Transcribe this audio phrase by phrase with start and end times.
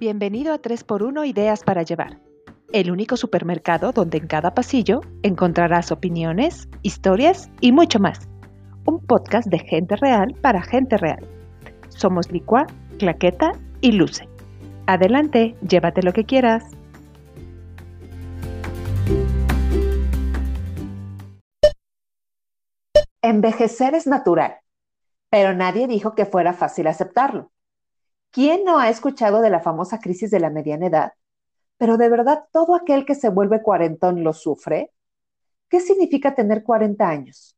[0.00, 2.18] Bienvenido a 3x1 Ideas para Llevar,
[2.72, 8.26] el único supermercado donde en cada pasillo encontrarás opiniones, historias y mucho más.
[8.86, 11.28] Un podcast de gente real para gente real.
[11.90, 12.66] Somos Licua,
[12.98, 14.26] Claqueta y Luce.
[14.86, 16.64] Adelante, llévate lo que quieras.
[23.20, 24.60] Envejecer es natural,
[25.28, 27.50] pero nadie dijo que fuera fácil aceptarlo.
[28.30, 31.12] ¿Quién no ha escuchado de la famosa crisis de la mediana edad?
[31.78, 34.92] Pero de verdad, ¿todo aquel que se vuelve cuarentón lo sufre?
[35.68, 37.56] ¿Qué significa tener 40 años?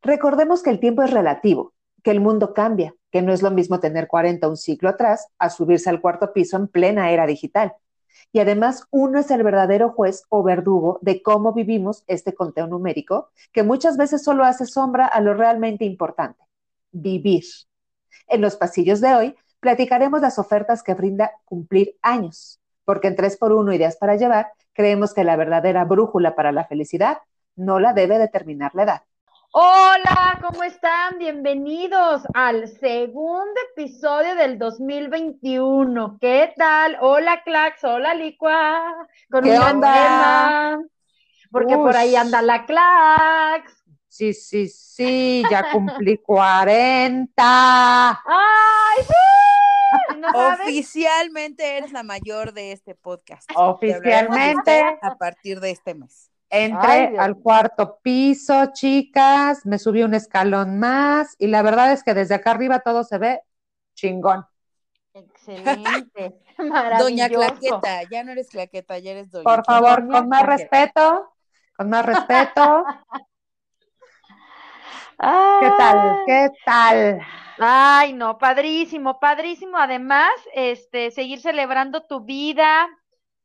[0.00, 3.80] Recordemos que el tiempo es relativo, que el mundo cambia, que no es lo mismo
[3.80, 7.74] tener 40 un ciclo atrás a subirse al cuarto piso en plena era digital.
[8.32, 13.30] Y además, uno es el verdadero juez o verdugo de cómo vivimos este conteo numérico,
[13.52, 16.42] que muchas veces solo hace sombra a lo realmente importante,
[16.92, 17.44] vivir.
[18.28, 19.36] En los pasillos de hoy
[19.66, 25.24] platicaremos las ofertas que brinda cumplir años, porque en 3x1 Ideas para Llevar creemos que
[25.24, 27.18] la verdadera brújula para la felicidad
[27.56, 29.02] no la debe determinar la edad.
[29.50, 31.18] Hola, ¿cómo están?
[31.18, 36.18] Bienvenidos al segundo episodio del 2021.
[36.20, 36.96] ¿Qué tal?
[37.00, 39.08] Hola, Clax, hola, Licua.
[39.28, 40.78] Con ¿Qué onda?
[41.50, 43.82] Porque por ahí anda la Clax.
[44.06, 47.42] Sí, sí, sí, ya cumplí 40.
[48.26, 49.55] ¡Ay, sí!
[50.36, 53.50] Oficialmente eres la mayor de este podcast.
[53.54, 54.98] Oficialmente.
[55.02, 56.30] A partir de este mes.
[56.48, 62.14] Entré al cuarto piso, chicas, me subí un escalón más y la verdad es que
[62.14, 63.40] desde acá arriba todo se ve
[63.94, 64.46] chingón.
[65.12, 66.40] Excelente.
[66.98, 69.44] Doña Claqueta, ya no eres Claqueta, ya eres Doña.
[69.44, 71.32] Por favor, con más respeto,
[71.76, 72.84] con más respeto.
[75.18, 76.18] ¿Qué tal?
[76.26, 77.20] ¿Qué tal?
[77.58, 79.78] Ay, no, padrísimo, padrísimo.
[79.78, 82.86] Además, este, seguir celebrando tu vida.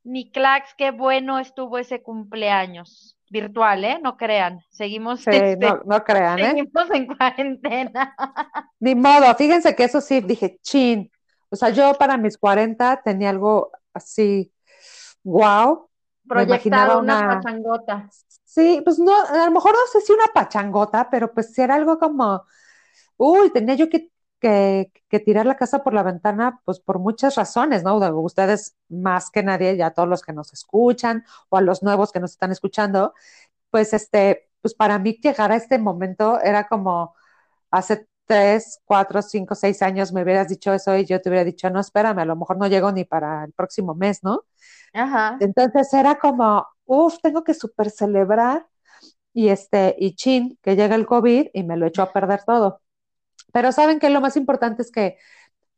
[0.04, 4.00] Mi Clax, qué bueno estuvo ese cumpleaños virtual, ¿eh?
[4.04, 4.60] No crean.
[4.70, 6.50] Seguimos, este, no, crean, ¿eh?
[6.50, 8.16] Seguimos en cuarentena.
[8.80, 11.10] Ni modo, fíjense que eso sí, dije, chin.
[11.50, 14.52] O sea, yo para mis 40 tenía algo así,
[15.24, 15.88] wow.
[16.28, 18.10] Proyectado una pachangota.
[18.54, 21.76] Sí, pues no, a lo mejor no sé si una pachangota, pero pues si era
[21.76, 22.46] algo como,
[23.18, 27.84] uy, tenía yo que, que, tirar la casa por la ventana, pues por muchas razones,
[27.84, 27.98] ¿no?
[28.22, 32.20] Ustedes más que nadie, ya todos los que nos escuchan o a los nuevos que
[32.20, 33.14] nos están escuchando,
[33.70, 37.16] pues este, pues para mí llegar a este momento era como
[37.72, 41.70] hace tres, cuatro, cinco, seis años me hubieras dicho eso y yo te hubiera dicho,
[41.70, 44.46] no, espérame, a lo mejor no llego ni para el próximo mes, ¿no?
[44.94, 45.38] Ajá.
[45.42, 48.66] Entonces era como, uff, tengo que super celebrar
[49.34, 52.82] y este, y chin, que llega el COVID y me lo echó a perder todo.
[53.52, 55.18] Pero saben que lo más importante es que,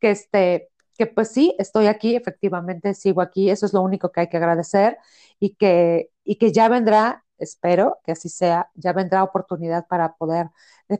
[0.00, 4.20] que este, que pues sí, estoy aquí, efectivamente sigo aquí, eso es lo único que
[4.22, 4.98] hay que agradecer
[5.40, 10.50] y que, y que ya vendrá, espero que así sea, ya vendrá oportunidad para poder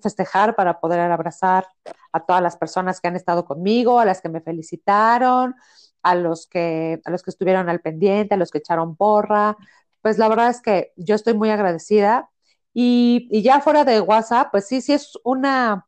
[0.03, 1.67] festejar, para poder abrazar
[2.13, 5.55] a todas las personas que han estado conmigo, a las que me felicitaron,
[6.03, 9.57] a los que, a los que estuvieron al pendiente, a los que echaron porra,
[10.03, 12.31] pues la verdad es que yo estoy muy agradecida.
[12.75, 15.87] Y, ya fuera de WhatsApp, pues sí, sí es una,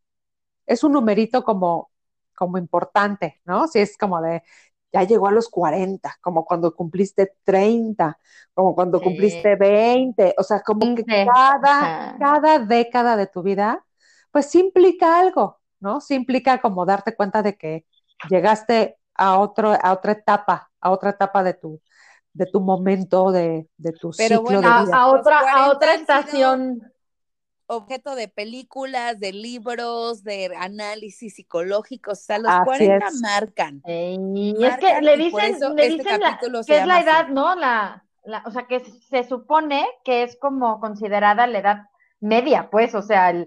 [0.66, 1.90] es un numerito como,
[2.34, 3.68] como importante, ¿no?
[3.68, 4.42] Sí es como de,
[4.96, 8.18] ya llegó a los 40, como cuando cumpliste 30,
[8.54, 13.84] como cuando cumpliste 20, o sea, como que cada, cada década de tu vida,
[14.30, 16.00] pues sí implica algo, ¿no?
[16.00, 17.84] Sí implica como darte cuenta de que
[18.30, 21.80] llegaste a, otro, a otra etapa, a otra etapa de tu,
[22.32, 24.96] de tu momento, de, de tu Pero ciclo bueno, de vida.
[24.96, 26.80] A, otra, a otra estación.
[27.68, 33.82] Objeto de películas, de libros, de análisis psicológicos, o sea, los 40 marcan.
[33.86, 36.20] y es que le dicen, le este dicen
[36.66, 37.54] que es la edad, ¿no?
[37.56, 41.78] La, la, o sea, que se supone que es como considerada la edad
[42.20, 43.46] media, pues, o sea, el,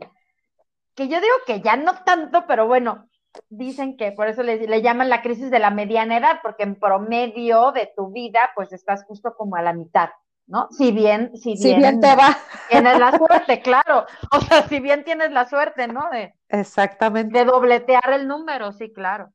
[0.96, 3.08] que yo digo que ya no tanto, pero bueno,
[3.50, 7.72] dicen que por eso le, llaman la crisis de la mediana edad, porque en promedio
[7.72, 10.10] de tu vida, pues estás justo como a la mitad,
[10.50, 10.68] ¿no?
[10.72, 12.38] Si bien, si bien, te va.
[12.70, 14.06] Tienes la suerte, claro.
[14.32, 16.10] O sea, si bien tienes la suerte, ¿no?
[16.12, 17.38] De, Exactamente.
[17.38, 19.32] De dobletear el número, sí, claro.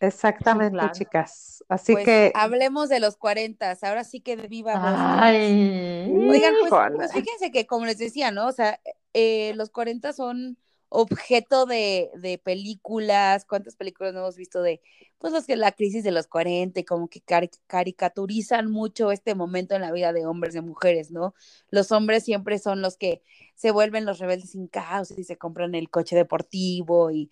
[0.00, 1.64] Exactamente, chicas.
[1.68, 2.32] Así pues, que.
[2.34, 4.72] Hablemos de los 40, ahora sí que viva
[5.22, 6.12] Ay.
[6.28, 8.48] Oigan, pues, pues, fíjense que, como les decía, ¿no?
[8.48, 8.80] O sea,
[9.14, 10.58] eh, los 40 son
[10.94, 14.82] objeto de, de, películas, cuántas películas no hemos visto de,
[15.18, 17.22] pues los que la crisis de los 40 y como que
[17.66, 21.34] caricaturizan mucho este momento en la vida de hombres y mujeres, ¿no?
[21.70, 23.22] Los hombres siempre son los que
[23.54, 27.30] se vuelven los rebeldes sin caos y se compran el coche deportivo y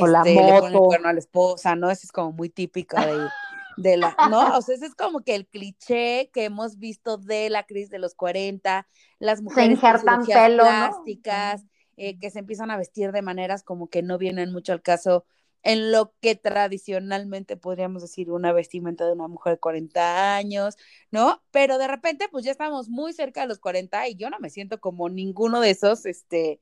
[0.00, 0.30] o la moto.
[0.30, 1.90] le ponen el cuerno a la esposa, ¿no?
[1.92, 3.28] Eso es como muy típico de,
[3.76, 4.56] de la, ¿no?
[4.56, 8.00] O sea, ese es como que el cliché que hemos visto de la crisis de
[8.00, 8.88] los 40,
[9.20, 11.64] las mujeres con plásticas,
[11.98, 15.24] eh, que se empiezan a vestir de maneras como que no vienen mucho al caso
[15.62, 20.76] en lo que tradicionalmente podríamos decir una vestimenta de una mujer de 40 años,
[21.10, 21.42] ¿no?
[21.50, 24.50] Pero de repente, pues ya estamos muy cerca de los 40 y yo no me
[24.50, 26.60] siento como ninguno de esos, este,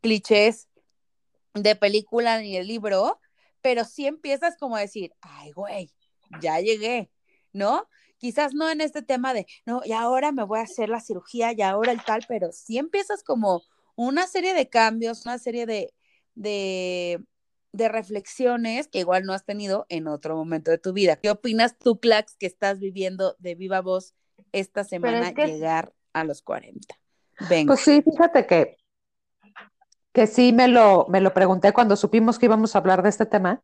[0.00, 0.68] clichés
[1.54, 3.20] de película ni de libro,
[3.60, 5.92] pero sí empiezas como a decir, ay, güey,
[6.40, 7.10] ya llegué,
[7.52, 7.88] ¿no?
[8.18, 11.52] Quizás no en este tema de, no, y ahora me voy a hacer la cirugía
[11.52, 13.62] y ahora el tal, pero sí empiezas como
[13.94, 15.92] una serie de cambios, una serie de,
[16.34, 17.22] de,
[17.72, 21.16] de reflexiones que igual no has tenido en otro momento de tu vida.
[21.16, 24.14] ¿Qué opinas tú, Clax, que estás viviendo de viva voz
[24.52, 26.94] esta semana llegar a los 40?
[27.48, 27.72] Venga.
[27.72, 28.76] Pues sí, fíjate que,
[30.12, 33.26] que sí me lo, me lo pregunté cuando supimos que íbamos a hablar de este
[33.26, 33.62] tema.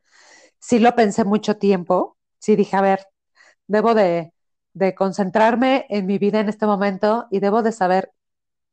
[0.59, 3.07] Sí lo pensé mucho tiempo sí dije, a ver,
[3.67, 4.33] debo de,
[4.97, 8.13] concentrarme en mi vida en este momento y debo de saber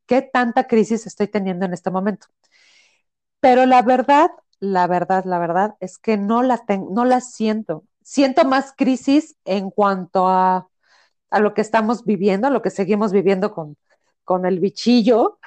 [0.05, 2.27] qué tanta crisis estoy teniendo en este momento.
[3.39, 7.83] Pero la verdad, la verdad, la verdad es que no la, no la siento.
[8.03, 10.69] Siento más crisis en cuanto a,
[11.29, 13.77] a, lo que estamos viviendo, a lo que seguimos viviendo con,
[14.23, 15.39] con el bichillo.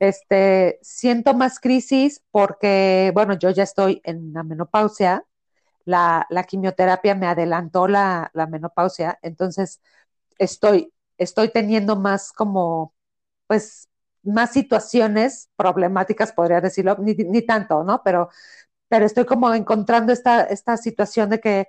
[0.00, 5.24] Este, siento más crisis porque, bueno, yo ya estoy en la menopausia,
[5.86, 9.80] la, quimioterapia me adelantó la, menopausia, entonces
[10.38, 12.94] estoy, estoy teniendo más como,
[13.46, 13.88] pues,
[14.26, 18.02] más situaciones problemáticas, podría decirlo, ni, tanto, ¿no?
[18.04, 18.28] Pero,
[18.88, 21.68] pero estoy como encontrando esta, esta situación de que,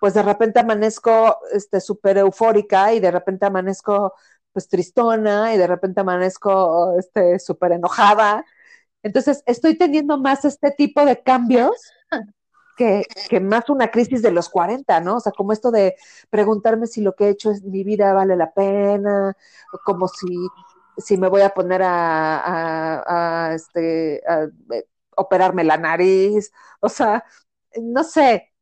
[0.00, 4.14] pues de repente amanezco este, súper eufórica y de repente amanezco
[4.52, 8.44] pues tristona y de repente amanezco este, súper enojada.
[9.02, 11.70] Entonces, estoy teniendo más este tipo de cambios
[13.28, 15.16] que, más una crisis de los 40, ¿no?
[15.16, 15.96] O sea, como esto de
[16.30, 19.36] preguntarme si lo que he hecho en mi vida vale la pena,
[19.84, 20.26] como si,
[20.98, 27.24] si me voy a poner a, este, eh, operarme la nariz, o sea,
[27.80, 28.52] no sé,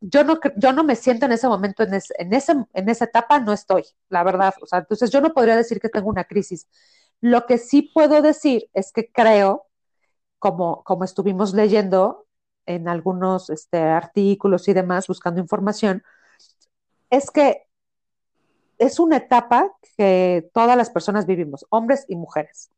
[0.00, 3.40] yo no, yo no me siento en ese momento, en, en, ese, en esa etapa
[3.40, 6.68] no estoy, la verdad, o sea, entonces yo no podría decir que tengo una crisis.
[7.20, 9.66] Lo que sí puedo decir es que creo,
[10.38, 12.26] como, como estuvimos leyendo,
[12.66, 16.02] en algunos este, artículos y demás buscando información,
[17.10, 17.66] es que
[18.80, 22.70] es una etapa que todas las personas vivimos, hombres y mujeres.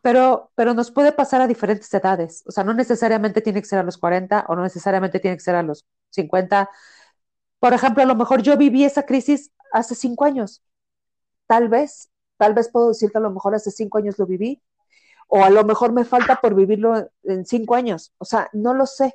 [0.00, 2.44] Pero, pero nos puede pasar a diferentes edades.
[2.46, 5.42] O sea, no necesariamente tiene que ser a los 40 o no necesariamente tiene que
[5.42, 6.70] ser a los 50.
[7.58, 10.62] Por ejemplo, a lo mejor yo viví esa crisis hace cinco años.
[11.46, 14.62] Tal vez, tal vez puedo decir que a lo mejor hace cinco años lo viví
[15.28, 18.86] o a lo mejor me falta por vivirlo en cinco años, o sea, no lo
[18.86, 19.14] sé.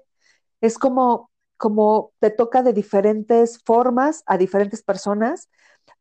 [0.62, 5.50] Es como, como te toca de diferentes formas a diferentes personas,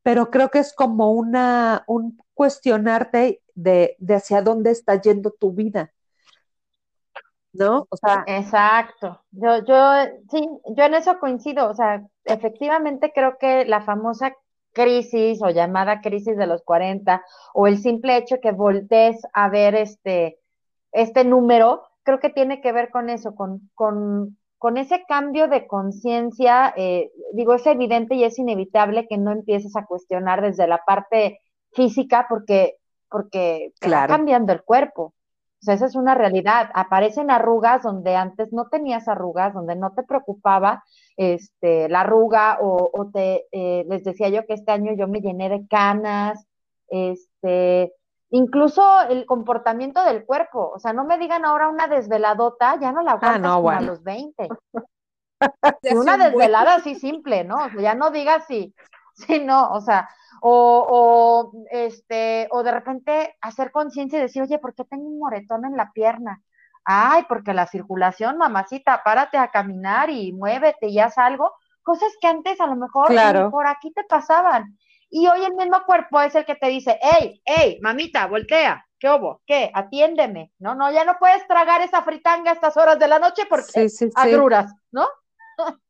[0.02, 5.52] pero creo que es como una, un cuestionarte de, de hacia dónde está yendo tu
[5.52, 5.92] vida.
[7.52, 7.86] ¿no?
[7.90, 9.22] O sea, exacto.
[9.30, 9.92] Yo, yo,
[10.30, 11.68] sí, yo en eso coincido.
[11.68, 14.34] O sea, efectivamente creo que la famosa
[14.72, 17.22] crisis o llamada crisis de los 40
[17.54, 20.40] o el simple hecho que voltees a ver este,
[20.92, 25.66] este número, creo que tiene que ver con eso, con, con, con ese cambio de
[25.66, 26.72] conciencia.
[26.76, 31.40] Eh, digo, es evidente y es inevitable que no empieces a cuestionar desde la parte
[31.72, 32.76] física porque,
[33.10, 35.02] porque va cambiando el cuerpo.
[35.02, 36.70] O sea, esa es una realidad.
[36.74, 40.84] Aparecen arrugas donde antes no tenías arrugas, donde no te preocupaba
[41.16, 45.48] este, la arruga o, te, eh, les decía yo que este año yo me llené
[45.48, 46.46] de canas,
[46.86, 47.92] este,
[48.32, 50.72] incluso el comportamiento del cuerpo.
[50.74, 54.02] O sea, no me digan ahora una desveladota, ya no la ah, aguantas a los
[54.02, 54.48] 20.
[55.94, 57.56] una desvelada así simple, ¿no?
[57.56, 58.74] O sea, ya no digas si,
[59.14, 60.08] si no, o sea,
[60.40, 65.18] o, o, este, o de repente hacer conciencia y decir, oye, ¿por qué tengo un
[65.18, 66.42] moretón en la pierna?
[66.84, 71.52] Ay, porque la circulación, mamacita, párate a caminar y muévete y haz algo.
[71.82, 73.08] Cosas que antes a lo mejor
[73.50, 74.78] por aquí te pasaban.
[75.14, 79.10] Y hoy el mismo cuerpo es el que te dice, hey, hey, mamita, voltea, ¿qué
[79.10, 79.42] hubo?
[79.46, 79.70] ¿Qué?
[79.74, 80.52] Atiéndeme.
[80.58, 83.86] No, no, ya no puedes tragar esa fritanga a estas horas de la noche porque
[84.14, 85.06] agruras, ¿no?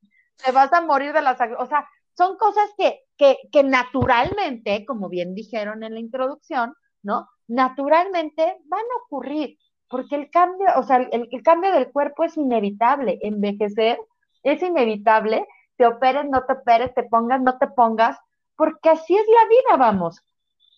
[0.45, 5.09] te vas a morir de las O sea, son cosas que, que, que naturalmente, como
[5.09, 6.75] bien dijeron en la introducción,
[7.05, 7.29] ¿no?
[7.47, 9.57] Naturalmente van a ocurrir,
[9.89, 14.01] porque el cambio, o sea, el, cambio del cuerpo es inevitable, envejecer
[14.43, 18.19] es inevitable, te operes, no te operes, te pongas, no te pongas,
[18.63, 20.23] porque así es la vida, vamos.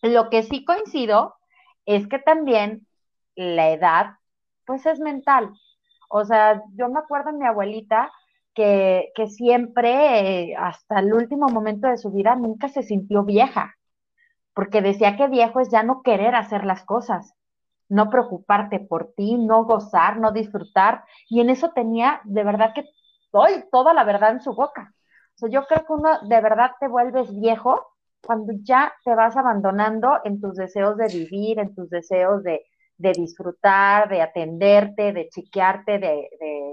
[0.00, 1.34] Lo que sí coincido
[1.84, 2.86] es que también
[3.36, 4.06] la edad,
[4.64, 5.50] pues es mental.
[6.08, 8.10] O sea, yo me acuerdo de mi abuelita
[8.54, 13.74] que, que siempre, eh, hasta el último momento de su vida, nunca se sintió vieja,
[14.54, 17.34] porque decía que viejo es ya no querer hacer las cosas,
[17.90, 22.86] no preocuparte por ti, no gozar, no disfrutar, y en eso tenía de verdad que
[23.30, 24.94] hoy toda la verdad en su boca.
[25.34, 27.86] O sea, yo creo que uno de verdad te vuelves viejo
[28.24, 32.64] cuando ya te vas abandonando en tus deseos de vivir, en tus deseos de,
[32.96, 36.28] de disfrutar, de atenderte, de chiquearte, de,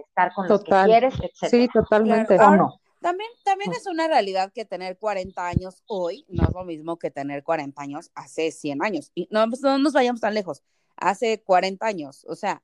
[0.08, 1.50] estar con los que quieres, etc.
[1.50, 2.38] Sí, totalmente.
[2.38, 7.10] También, también es una realidad que tener 40 años hoy no es lo mismo que
[7.10, 9.12] tener 40 años hace 100 años.
[9.16, 10.62] Y no, no nos vayamos tan lejos,
[10.98, 12.24] hace 40 años.
[12.30, 12.62] O sea,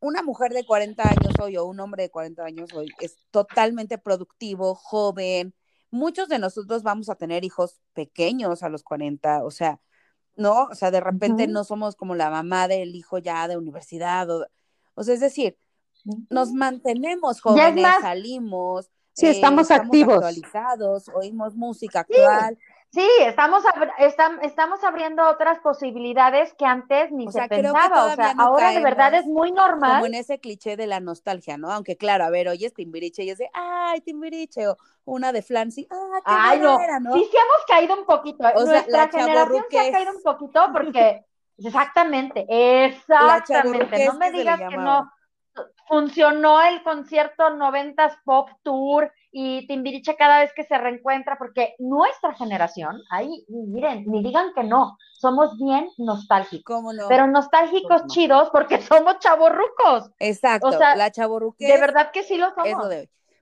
[0.00, 3.98] una mujer de 40 años hoy o un hombre de 40 años hoy es totalmente
[3.98, 5.54] productivo, joven.
[5.90, 9.80] Muchos de nosotros vamos a tener hijos pequeños a los 40, o sea,
[10.36, 10.64] ¿no?
[10.64, 14.46] O sea, de repente no somos como la mamá del hijo ya de universidad, o,
[14.94, 15.56] o sea, es decir,
[16.30, 22.56] nos mantenemos jóvenes, salimos, sí, estamos, eh, activos, actualizados, oímos música actual.
[22.56, 23.64] Sí, estamos,
[24.42, 28.06] estamos abriendo otras posibilidades que antes ni se pensaba.
[28.06, 29.96] O sea, ahora de verdad es muy normal.
[29.96, 31.70] Como en ese cliché de la nostalgia, ¿no?
[31.70, 35.86] Aunque claro, a ver, es Timbiriche y es de, ay, Timbiriche, o una de Flancy,
[35.90, 36.78] ah, ay, no.
[37.00, 37.14] ¿no?
[37.14, 38.44] Sí, sí hemos caído un poquito.
[38.54, 41.24] O Nuestra sea, generación se ha caído un poquito porque,
[41.58, 44.06] exactamente, exactamente.
[44.06, 45.10] No me digas que no
[45.88, 52.34] funcionó el concierto 90s Pop Tour y Timbiriche cada vez que se reencuentra, porque nuestra
[52.34, 56.82] generación, ahí, miren, ni digan que no, somos bien nostálgicos.
[57.08, 60.10] Pero nostálgicos chidos porque somos chavorrucos.
[60.18, 61.66] Exacto, la chavorruque.
[61.66, 62.88] De verdad que sí lo somos.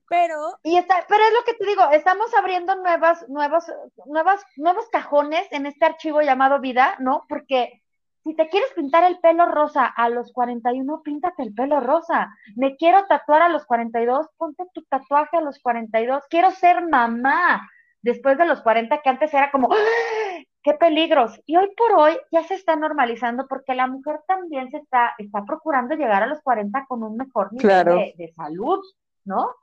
[0.08, 3.64] Pero, y está, pero es lo que te digo, estamos abriendo nuevas, nuevos,
[4.04, 7.24] nuevas, nuevos cajones en este archivo llamado vida, ¿no?
[7.28, 7.82] Porque
[8.26, 12.34] si te quieres pintar el pelo rosa a los 41, píntate el pelo rosa.
[12.56, 16.24] Me quiero tatuar a los 42, ponte tu tatuaje a los 42.
[16.28, 17.68] Quiero ser mamá
[18.02, 20.42] después de los 40, que antes era como, ¡Ah!
[20.64, 21.40] qué peligros.
[21.46, 25.44] Y hoy por hoy ya se está normalizando porque la mujer también se está, está
[25.44, 28.80] procurando llegar a los 40 con un mejor nivel de, de salud,
[29.24, 29.54] ¿no?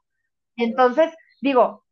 [0.55, 1.83] Entonces, digo,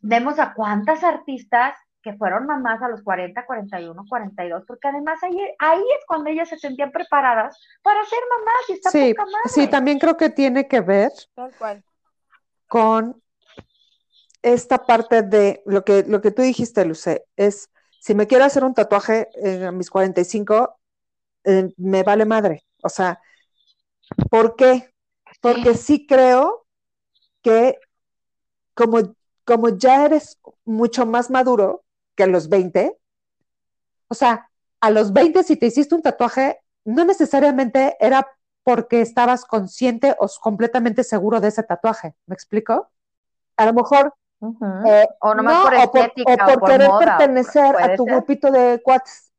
[0.00, 5.38] vemos a cuántas artistas que fueron mamás a los 40, 41, 42, porque además ahí,
[5.58, 9.14] ahí es cuando ellas se sentían preparadas para ser mamás y está sí,
[9.46, 11.12] Sí, también creo que tiene que ver
[12.66, 13.20] con
[14.42, 18.64] esta parte de lo que, lo que tú dijiste, Luce, es si me quiero hacer
[18.64, 19.28] un tatuaje
[19.66, 20.78] a mis 45,
[21.44, 22.64] eh, me vale madre.
[22.82, 23.20] O sea,
[24.30, 24.90] ¿por qué?
[25.40, 26.66] Porque sí creo
[27.42, 27.78] que
[28.74, 29.14] como,
[29.44, 31.84] como ya eres mucho más maduro,
[32.20, 32.98] que a los 20.
[34.08, 34.50] O sea,
[34.80, 38.28] a los 20 si te hiciste un tatuaje, no necesariamente era
[38.62, 42.14] porque estabas consciente o completamente seguro de ese tatuaje.
[42.26, 42.90] ¿Me explico?
[43.56, 44.14] A lo mejor
[44.86, 49.32] eh, o no, por estética, o por, querer pertenecer a tu grupito de cuates.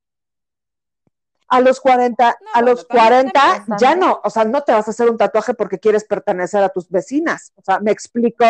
[1.49, 5.07] A los 40, a los 40 ya no, o sea, no te vas a hacer
[5.07, 7.51] un tatuaje porque quieres pertenecer a tus vecinas.
[7.57, 8.45] O sea, ¿me explico?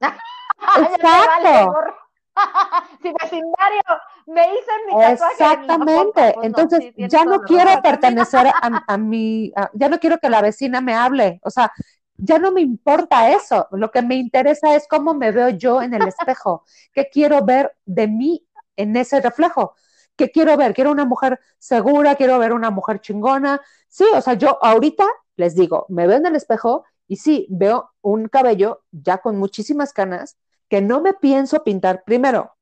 [0.00, 2.01] Exacto.
[3.02, 3.82] si vecindario
[4.26, 5.12] me hice mi tatuaje.
[5.12, 6.32] Exactamente.
[6.34, 10.80] Pues Entonces, ya no quiero pertenecer a, a mi, ya no quiero que la vecina
[10.80, 11.40] me hable.
[11.42, 11.72] O sea,
[12.16, 13.66] ya no me importa eso.
[13.72, 16.64] Lo que me interesa es cómo me veo yo en el espejo.
[16.92, 18.46] ¿Qué quiero ver de mí
[18.76, 19.74] en ese reflejo?
[20.16, 20.74] ¿Qué quiero ver?
[20.74, 23.60] Quiero una mujer segura, quiero ver una mujer chingona.
[23.88, 27.90] Sí, o sea, yo ahorita les digo, me veo en el espejo y sí, veo
[28.02, 30.36] un cabello ya con muchísimas canas,
[30.72, 32.56] que no me pienso pintar primero,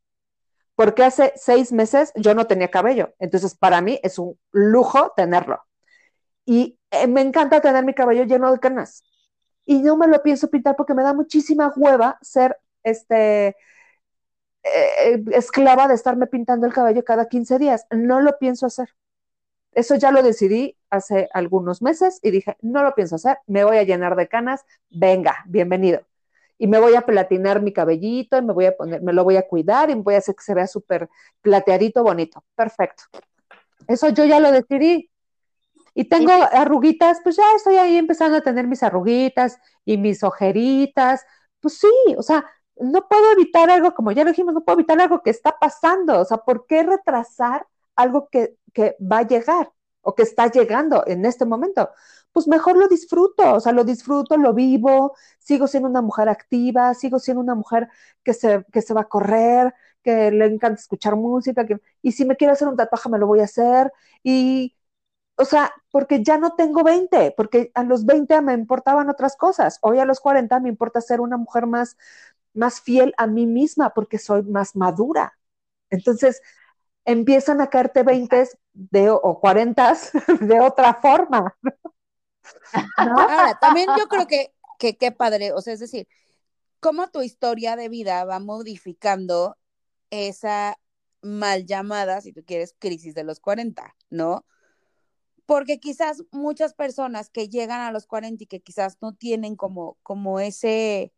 [0.74, 3.14] porque hace seis meses yo no tenía cabello.
[3.20, 5.62] Entonces, para mí es un lujo tenerlo.
[6.44, 9.04] Y eh, me encanta tener mi cabello lleno de canas.
[9.64, 13.56] Y no me lo pienso pintar porque me da muchísima hueva ser este,
[14.64, 17.86] eh, esclava de estarme pintando el cabello cada 15 días.
[17.92, 18.88] No lo pienso hacer.
[19.70, 23.76] Eso ya lo decidí hace algunos meses y dije, no lo pienso hacer, me voy
[23.76, 26.09] a llenar de canas, venga, bienvenido
[26.60, 29.36] y me voy a platinar mi cabellito y me voy a poner, me lo voy
[29.38, 31.08] a cuidar y voy a hacer que se vea súper
[31.40, 32.44] plateadito, bonito.
[32.54, 33.04] Perfecto.
[33.88, 35.10] Eso yo ya lo decidí.
[35.94, 41.24] Y tengo arruguitas, pues ya estoy ahí empezando a tener mis arruguitas y mis ojeritas.
[41.60, 42.44] Pues sí, o sea,
[42.76, 46.20] no puedo evitar algo, como ya lo dijimos, no puedo evitar algo que está pasando.
[46.20, 51.04] O sea, ¿por qué retrasar algo que, que va a llegar o que está llegando
[51.06, 51.88] en este momento?
[52.32, 56.94] Pues mejor lo disfruto, o sea, lo disfruto, lo vivo, sigo siendo una mujer activa,
[56.94, 57.88] sigo siendo una mujer
[58.22, 62.24] que se, que se va a correr, que le encanta escuchar música, que, y si
[62.24, 64.76] me quiero hacer un tatuaje me lo voy a hacer, y,
[65.36, 69.78] o sea, porque ya no tengo 20, porque a los 20 me importaban otras cosas.
[69.82, 71.96] Hoy a los 40 me importa ser una mujer más,
[72.54, 75.38] más fiel a mí misma porque soy más madura.
[75.90, 76.42] Entonces,
[77.04, 79.94] empiezan a caerte 20 de, o 40
[80.40, 81.56] de otra forma.
[82.96, 86.08] Ahora, también yo creo que, que qué padre, o sea, es decir,
[86.80, 89.56] cómo tu historia de vida va modificando
[90.10, 90.78] esa
[91.22, 94.46] mal llamada, si tú quieres, crisis de los 40, ¿no?
[95.46, 99.98] Porque quizás muchas personas que llegan a los 40 y que quizás no tienen como,
[100.02, 101.12] como ese,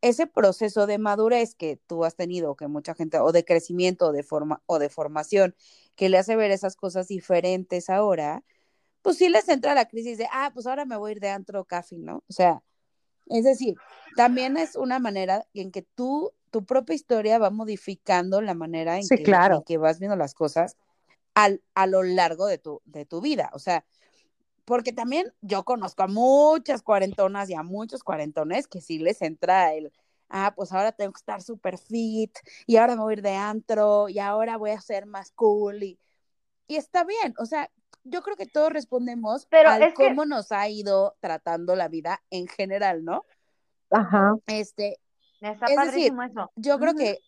[0.00, 4.12] ese proceso de madurez que tú has tenido, que mucha gente, o de crecimiento o
[4.12, 5.54] de, forma, o de formación,
[5.94, 8.44] que le hace ver esas cosas diferentes ahora,
[9.04, 11.28] pues sí les entra la crisis de, ah, pues ahora me voy a ir de
[11.28, 12.24] antro café, ¿no?
[12.26, 12.62] O sea,
[13.26, 13.74] es decir,
[14.16, 19.06] también es una manera en que tú, tu propia historia va modificando la manera en,
[19.06, 19.22] que,
[19.66, 20.78] que vas viendo las cosas
[21.34, 23.50] al, a lo largo de tu, de tu vida.
[23.52, 23.84] O sea,
[24.64, 29.74] porque también yo conozco a muchas cuarentonas y a muchos cuarentones que sí les entra
[29.74, 29.92] el,
[30.30, 32.34] ah, pues ahora tengo que estar súper fit
[32.66, 35.82] y ahora me voy a ir de antro y ahora voy a ser más cool
[35.82, 35.98] y,
[36.68, 37.70] y está bien, o sea,
[38.04, 42.46] yo creo que todos respondemos Pero al cómo nos ha ido tratando la vida en
[42.46, 43.24] general, ¿no?
[43.90, 44.36] Ajá.
[44.46, 44.98] Este,
[45.40, 46.12] es decir,
[46.56, 47.18] yo creo que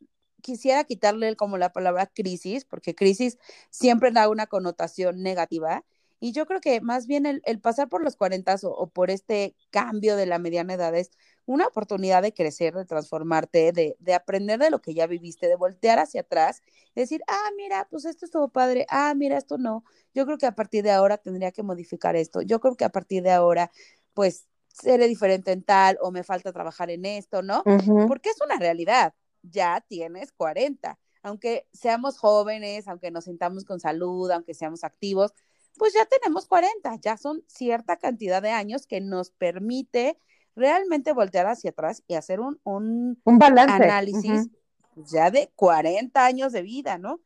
[0.43, 3.39] quisiera quitarle como la palabra crisis, porque crisis
[3.71, 5.85] siempre da una connotación negativa.
[6.19, 10.17] Y yo creo que más bien el, pasar por los 40 o, por este cambio
[10.17, 11.11] de la mediana edad es
[11.45, 15.57] una oportunidad de crecer, de transformarte, de, de, aprender de lo que ya viviste, de
[15.57, 16.63] voltear hacia atrás,
[16.95, 19.85] decir, ah, mira, pues esto estuvo padre, ah, mira, esto no.
[20.15, 22.41] Yo creo que a partir de ahora tendría que modificar esto.
[22.41, 23.71] Yo creo que a partir de ahora,
[24.15, 27.63] pues, seré diferente en tal o me falta trabajar en esto, ¿no?
[28.09, 29.15] Porque es una realidad.
[29.43, 30.99] Ya tienes 40.
[31.23, 35.33] Aunque seamos jóvenes, aunque nos sintamos con salud, aunque seamos activos,
[35.77, 40.19] pues ya tenemos 40, ya son cierta cantidad de años que nos permite
[40.55, 44.49] realmente voltear hacia atrás y hacer un, un, análisis
[44.95, 47.21] pues, ya de 40 años de vida, ¿no?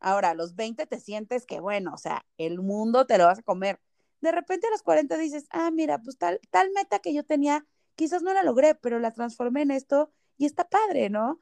[0.00, 3.40] Ahora, a los 20 te sientes que, bueno, o sea, el mundo te lo vas
[3.40, 3.80] a comer.
[4.20, 7.66] De repente a los 40 dices, ah, mira, pues tal, tal meta que yo tenía,
[7.96, 11.40] quizás no la logré, pero la transformé en esto y está padre, ¿no?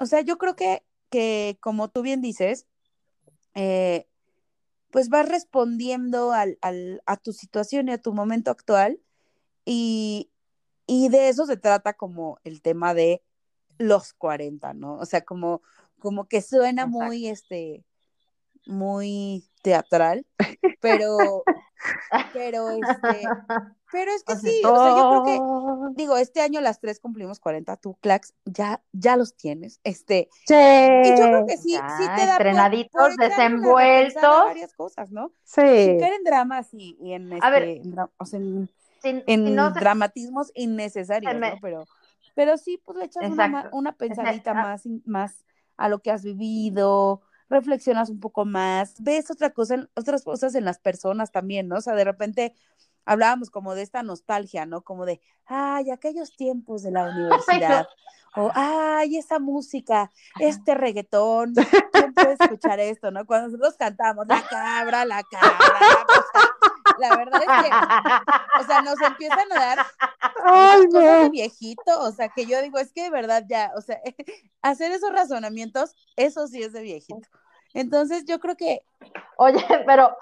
[0.00, 2.66] O sea, yo creo que, que como tú bien dices,
[3.54, 4.08] eh,
[4.90, 9.00] pues vas respondiendo al, al, a tu situación y a tu momento actual
[9.64, 10.30] y,
[10.86, 13.22] y de eso se trata como el tema de
[13.78, 14.94] los 40, ¿no?
[14.94, 15.62] O sea, como,
[15.98, 17.84] como que suena muy, este,
[18.66, 20.26] muy teatral,
[20.80, 21.44] pero,
[22.32, 23.28] pero, este,
[23.90, 27.40] pero es que sí, o sea, yo creo que, digo, este año las tres cumplimos
[27.40, 30.54] 40, tú, Clax, ya, ya los tienes, este, sí.
[30.54, 35.32] y yo creo que sí, sí te da entrenaditos, desenvueltos, varias cosas, ¿no?
[35.44, 35.62] Sí.
[35.62, 38.68] Sin caer en dramas y, en, este, a ver, en, o sea, en,
[39.02, 41.58] en dramatismos innecesarios, ¿no?
[41.62, 41.84] Pero,
[42.34, 45.44] pero sí, pues le echas una, una, pensadita más, más
[45.76, 50.64] a lo que has vivido, reflexionas un poco más, ves otra cosa, otras cosas en
[50.64, 51.76] las personas también, ¿no?
[51.76, 52.54] O sea, de repente
[53.08, 54.82] hablábamos como de esta nostalgia, ¿no?
[54.82, 57.88] Como de, ay, aquellos tiempos de la universidad.
[58.36, 61.54] O, ay, esa música, este reggaetón,
[61.92, 63.24] ¿quién puede escuchar esto, no?
[63.26, 66.06] Cuando nosotros cantamos, la cabra, la cabra,
[66.98, 69.86] la verdad es que, o sea, nos empiezan a dar
[70.44, 73.80] Ay, cosas de viejito, o sea, que yo digo, es que de verdad ya, o
[73.80, 74.00] sea,
[74.62, 77.26] hacer esos razonamientos, eso sí es de viejito.
[77.72, 78.82] Entonces, yo creo que...
[79.38, 80.14] Oye, pero...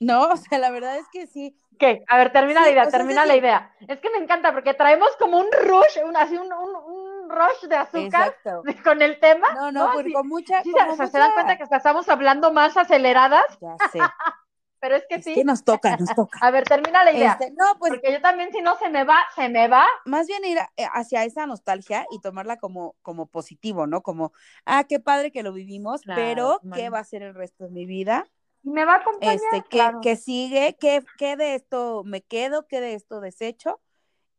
[0.00, 1.56] No, o sea, la verdad es que sí.
[1.78, 2.04] ¿Qué?
[2.08, 3.74] A ver, termina la idea, termina la idea.
[3.86, 7.76] Es que me encanta porque traemos como un rush, un, así un, un, rush de
[7.76, 8.36] azúcar
[8.84, 9.52] con el tema.
[9.54, 10.62] No, no, porque con mucha...
[10.62, 13.44] ¿Se dan cuenta que estamos hablando más aceleradas?
[13.60, 13.98] Ya sé.
[14.80, 15.34] pero es que sí.
[15.34, 16.38] Que nos toca, nos toca.
[16.40, 17.32] A ver, termina la idea.
[17.32, 17.92] Este, no, pues.
[17.92, 19.86] Porque yo también, si no se me va, se me va.
[20.04, 24.02] Más bien ir eh, hacia esa nostalgia y tomarla como, como positivo, ¿no?
[24.02, 24.32] Como,
[24.64, 27.86] ah, qué padre que lo vivimos, pero ¿qué va a ser el resto de mi
[27.86, 28.26] vida?
[28.66, 29.36] Y me va a acompañar.
[29.36, 30.76] Este, ¿qué, ¿qué sigue?
[30.80, 32.66] ¿Qué, ¿Qué de esto me quedo?
[32.66, 33.80] ¿Qué de esto desecho?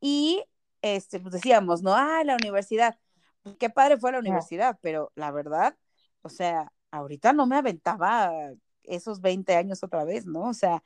[0.01, 0.43] Y,
[0.81, 1.95] este, pues decíamos, ¿no?
[1.95, 2.99] Ah, la universidad.
[3.57, 5.77] Qué padre fue la universidad, pero la verdad,
[6.23, 8.33] o sea, ahorita no me aventaba
[8.83, 10.41] esos 20 años otra vez, ¿no?
[10.49, 10.83] O sea,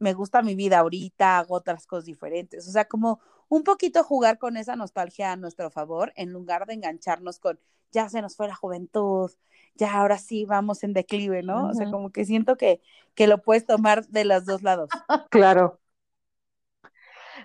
[0.00, 2.66] me gusta mi vida ahorita, hago otras cosas diferentes.
[2.66, 6.74] O sea, como un poquito jugar con esa nostalgia a nuestro favor, en lugar de
[6.74, 7.60] engancharnos con,
[7.92, 9.30] ya se nos fue la juventud,
[9.74, 11.68] ya ahora sí vamos en declive, ¿no?
[11.68, 12.80] O sea, como que siento que,
[13.14, 14.90] que lo puedes tomar de los dos lados.
[15.30, 15.78] Claro.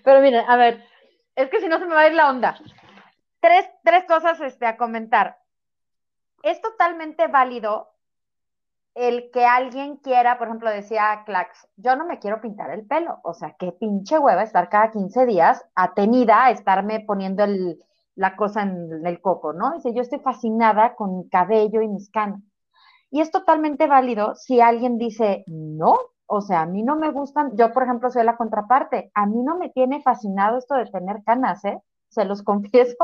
[0.04, 0.84] Pero miren, a ver,
[1.36, 2.60] es que si no se me va a ir la onda.
[3.40, 5.38] Tres, tres cosas este, a comentar.
[6.44, 7.96] Es totalmente válido
[8.96, 13.20] el que alguien quiera, por ejemplo, decía Clax, yo no me quiero pintar el pelo,
[13.24, 17.46] o sea, qué pinche hueva estar cada 15 días atenida a estarme poniendo
[18.16, 19.74] la cosa en el coco, ¿no?
[19.74, 22.42] Dice, yo estoy fascinada con mi cabello y mis canas.
[23.12, 25.98] Y es totalmente válido si alguien dice, no,
[26.28, 29.42] o sea, a mí no me gustan, yo por ejemplo soy la contraparte, a mí
[29.44, 31.82] no me tiene fascinado esto de tener canas, ¿eh?
[32.10, 32.96] Se los confieso.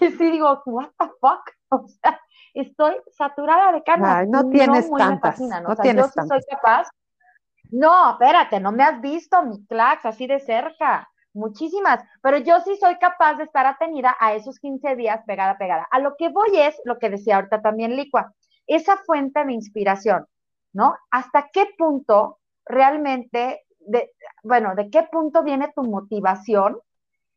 [0.00, 1.40] Y sí digo, what the fuck?
[1.70, 2.18] O sea,
[2.54, 4.26] estoy saturada de canas.
[4.26, 5.38] no tienes tantas.
[5.38, 6.88] no tienes yo sí soy capaz.
[7.70, 11.06] No, espérate, no me has visto mi clax así de cerca.
[11.38, 15.86] Muchísimas, pero yo sí soy capaz de estar atenida a esos 15 días pegada, pegada.
[15.90, 18.34] A lo que voy es lo que decía ahorita también Licua,
[18.66, 20.26] esa fuente de inspiración,
[20.72, 20.96] ¿no?
[21.10, 24.10] ¿Hasta qué punto realmente, de,
[24.42, 26.78] bueno, de qué punto viene tu motivación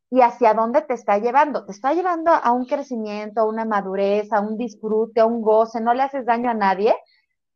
[0.10, 1.66] y hacia dónde te está llevando.
[1.66, 5.82] Te está llevando a un crecimiento, a una madurez, a un disfrute, a un goce,
[5.82, 6.96] no le haces daño a nadie.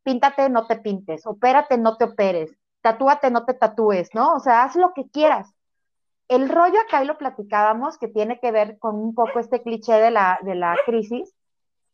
[0.04, 4.34] Píntate, no te pintes, opérate, no te operes, tatúate, no te tatúes, ¿no?
[4.36, 5.55] O sea, haz lo que quieras.
[6.28, 9.94] El rollo acá y lo platicábamos, que tiene que ver con un poco este cliché
[9.94, 11.34] de la, de la crisis,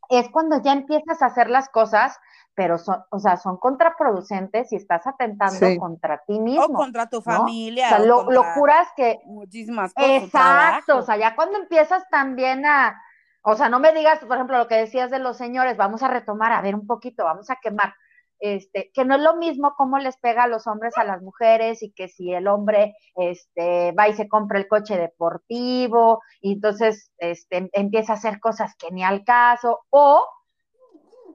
[0.09, 2.19] es cuando ya empiezas a hacer las cosas
[2.55, 6.65] pero son, o sea, son contraproducentes y estás atentando contra ti mismo.
[6.65, 7.87] O contra tu familia.
[7.87, 9.21] O sea, locuras que...
[9.25, 10.11] Muchísimas cosas.
[10.11, 13.01] Exacto, o sea, ya cuando empiezas también a...
[13.43, 16.09] O sea, no me digas, por ejemplo, lo que decías de los señores, vamos a
[16.09, 17.95] retomar, a ver un poquito, vamos a quemar.
[18.45, 21.81] Este, que no es lo mismo cómo les pega a los hombres a las mujeres
[21.81, 27.13] y que si el hombre este, va y se compra el coche deportivo y entonces
[27.19, 30.27] este, empieza a hacer cosas que ni al caso, o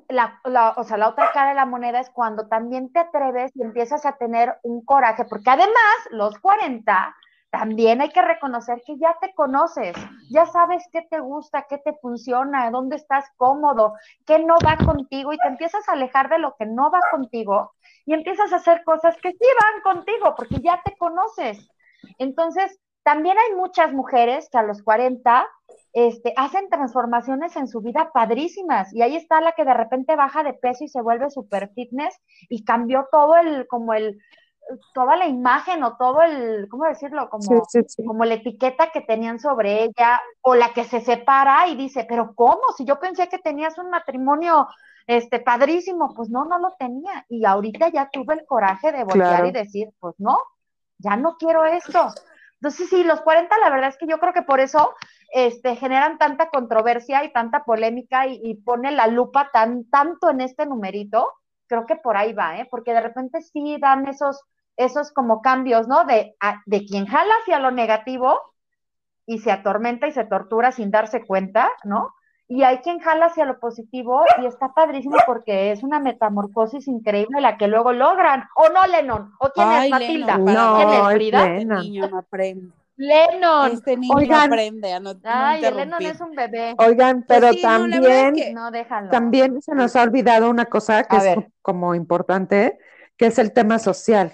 [0.10, 0.42] la,
[0.76, 4.06] o sea, la otra cara de la moneda es cuando también te atreves y empiezas
[4.06, 7.16] a tener un coraje, porque además los 40
[7.50, 9.96] también hay que reconocer que ya te conoces,
[10.30, 13.94] ya sabes qué te gusta, qué te funciona, dónde estás cómodo,
[14.26, 17.74] qué no va contigo y te empiezas a alejar de lo que no va contigo
[18.06, 21.70] y empiezas a hacer cosas que sí van contigo porque ya te conoces.
[22.18, 25.48] Entonces, también hay muchas mujeres que a los 40
[25.94, 28.94] este, hacen transformaciones en su vida padrísimas.
[28.94, 32.20] Y ahí está la que de repente baja de peso y se vuelve super fitness
[32.50, 34.20] y cambió todo el, como el,
[34.94, 37.30] toda la imagen o todo el, ¿cómo decirlo?
[37.30, 37.64] Como,
[38.06, 42.34] como la etiqueta que tenían sobre ella, o la que se separa y dice, pero
[42.36, 42.62] ¿cómo?
[42.78, 44.68] Si yo pensé que tenías un matrimonio
[45.08, 47.26] este padrísimo, pues no, no lo tenía.
[47.30, 50.38] Y ahorita ya tuve el coraje de voltear y decir, pues no,
[50.98, 52.10] ya no quiero esto.
[52.60, 54.96] Entonces, sí, los 40, la verdad es que yo creo que por eso
[55.32, 60.66] este, generan tanta controversia y tanta polémica y, pone la lupa tan, tanto en este
[60.66, 61.32] numerito,
[61.68, 62.68] creo que por ahí va, ¿eh?
[62.70, 64.42] Porque de repente sí dan esos,
[64.78, 66.06] esos como cambios, ¿no?
[66.06, 66.36] De,
[66.66, 68.40] de quien jala hacia lo negativo
[69.26, 72.14] y se atormenta y se tortura sin darse cuenta, ¿no?
[72.50, 77.42] Y hay quien jala hacia lo positivo y está padrísimo porque es una metamorfosis increíble
[77.42, 78.46] la que luego logran.
[78.56, 79.34] ¿O no, Lennon?
[79.40, 80.38] ¿O quién es Matilda?
[80.38, 81.58] no, ¿Quién es Frida?
[81.58, 82.72] Este niño no aprende.
[82.96, 83.72] Lennon.
[83.72, 86.74] Este niño Oigan, aprende a no, Ay, Lennon es un bebé.
[86.80, 88.72] Oigan, pues pero también, no,
[89.12, 92.80] también se nos ha olvidado una cosa que es como importante,
[93.18, 94.32] que es el tema social.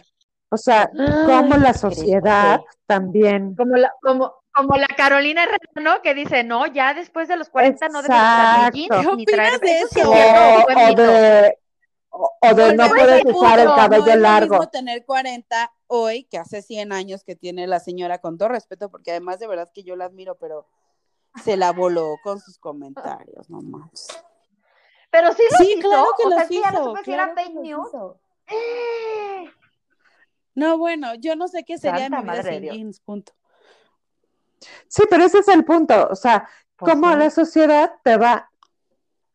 [0.53, 0.87] O sea,
[1.25, 3.55] cómo la sociedad también.
[3.55, 6.01] Como la, como, como la Carolina Herrera, ¿no?
[6.03, 9.79] Que dice, no, ya después de los 40 no debes traer jeans ni traer de
[9.79, 10.11] eso.
[10.11, 10.13] O,
[10.95, 11.57] de,
[12.11, 14.51] o, de no puedes usar el cabello no es largo.
[14.51, 18.91] Mismo tener 40 hoy que hace 100 años que tiene la señora, con todo respeto,
[18.91, 20.67] porque además de verdad que yo la admiro, pero
[21.43, 24.07] se la voló con sus comentarios, no más.
[25.09, 25.89] Pero sí lo sí, hizo.
[25.89, 26.61] claro que o lo sea, hizo.
[26.61, 27.87] Sí, no claro fake news.
[30.55, 33.33] No, bueno, yo no sé qué sería mi vida sin jeans, punto.
[34.87, 38.49] Sí, pero ese es el punto, o sea, pues cómo la sociedad te va,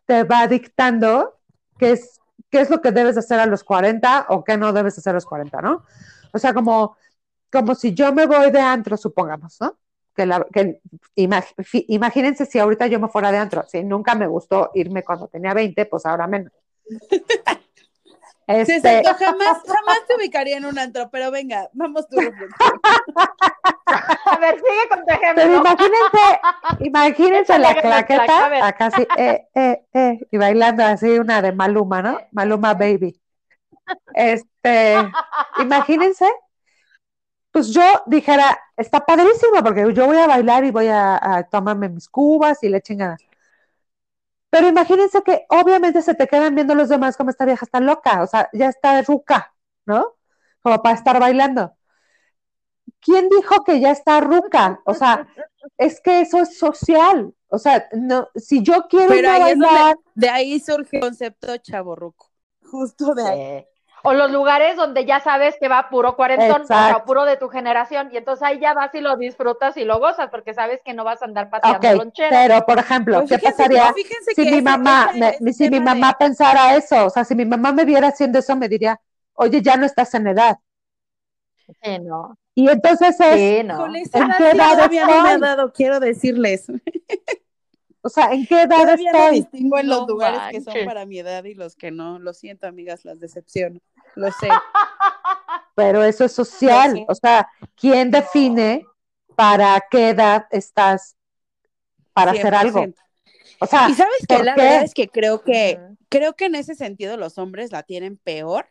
[0.07, 1.39] te va dictando
[1.79, 4.97] qué es, qué es lo que debes hacer a los 40 o qué no debes
[4.97, 5.85] hacer a los 40, ¿no?
[6.33, 6.97] O sea, como,
[7.51, 9.77] como si yo me voy de antro, supongamos, ¿no?
[10.15, 10.81] Que, la, que
[11.15, 15.55] imagínense si ahorita yo me fuera de antro, si nunca me gustó irme cuando tenía
[15.55, 16.53] 20, pues ahora menos.
[18.49, 19.03] Este...
[19.05, 22.17] jamás, jamás te ubicaría en un antro, pero venga, vamos tú.
[23.87, 25.43] A ver, sigue con tu ejemplo.
[25.45, 26.41] Pero imagínense,
[26.81, 32.19] imagínense la claqueta, acá sí, eh, eh, eh, y bailando así una de Maluma, ¿no?
[32.33, 33.21] Maluma Baby.
[34.15, 34.97] Este,
[35.61, 36.27] imagínense,
[37.53, 41.91] pues yo dijera, está padrísimo, porque yo voy a bailar y voy a, a tomarme
[41.91, 43.19] mis cubas y le chingada.
[44.51, 48.23] Pero imagínense que obviamente se te quedan viendo los demás como esta vieja está loca,
[48.23, 50.15] o sea, ya está ruca, ¿no?
[50.63, 51.75] Como para estar bailando.
[53.01, 54.81] ¿Quién dijo que ya está ruca?
[54.85, 55.29] O sea,
[55.77, 57.35] es que eso es social.
[57.49, 59.97] O sea, no, si yo quiero Pero bailar...
[60.15, 62.31] de ahí surge el concepto chaborruco.
[62.63, 63.67] Justo de ahí.
[64.03, 66.63] O los lugares donde ya sabes que va puro cuarentón,
[66.95, 69.99] o puro de tu generación, y entonces ahí ya vas y lo disfrutas y lo
[69.99, 72.31] gozas, porque sabes que no vas a andar paseando lonchero.
[72.31, 73.93] Pero, por ejemplo, pues ¿qué pasaría
[74.35, 75.11] si mi mamá,
[75.53, 77.07] si mi mamá pensara eso?
[77.07, 79.01] O sea, si mi mamá me viera haciendo eso, me diría,
[79.35, 80.59] oye, ya no estás en edad.
[81.83, 82.37] Sí, no.
[82.55, 83.87] Y entonces es, sí, no.
[83.87, 84.05] ¿en
[84.37, 86.67] qué edad me ha dado, quiero decirles.
[88.03, 89.13] O sea, ¿en qué edad estoy?
[89.13, 92.19] No distingo en los lugares que son para mi edad y los que no.
[92.19, 93.81] Lo siento, amigas, las decepciono.
[94.15, 94.49] Lo sé.
[95.75, 97.05] Pero eso es social.
[97.09, 98.85] O sea, ¿quién define
[99.37, 101.17] para qué edad estás
[102.13, 102.87] para hacer algo?
[103.61, 106.75] O sea, y sabes que la verdad es que creo que creo que en ese
[106.75, 108.69] sentido los hombres la tienen peor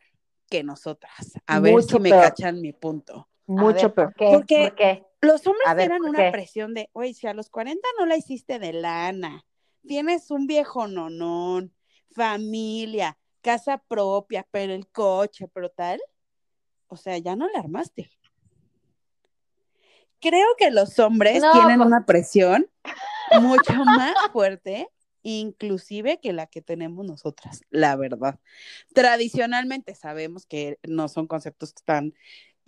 [0.50, 1.34] que nosotras.
[1.46, 3.28] A ver si me cachan mi punto.
[3.48, 4.14] Mucho peor.
[4.16, 5.04] ¿Por qué?
[5.22, 8.74] los hombres tienen una presión de, oye, si a los 40 no la hiciste de
[8.74, 9.46] lana,
[9.86, 11.74] tienes un viejo nonón,
[12.12, 16.00] familia, casa propia, pero el coche, pero tal,
[16.88, 18.10] o sea, ya no la armaste.
[20.20, 22.68] Creo que los hombres tienen pues una presión
[23.42, 24.90] mucho más fuerte,
[25.22, 28.40] inclusive que la que tenemos nosotras, la verdad.
[28.94, 32.14] Tradicionalmente sabemos que no son conceptos tan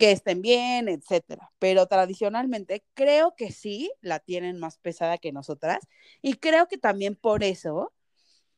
[0.00, 1.52] que estén bien, etcétera.
[1.58, 5.86] Pero tradicionalmente creo que sí la tienen más pesada que nosotras
[6.22, 7.92] y creo que también por eso,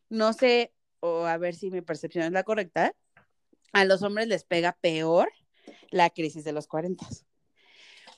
[0.09, 2.95] no sé, o a ver si mi percepción es la correcta,
[3.73, 5.33] a los hombres les pega peor
[5.91, 7.05] la crisis de los 40.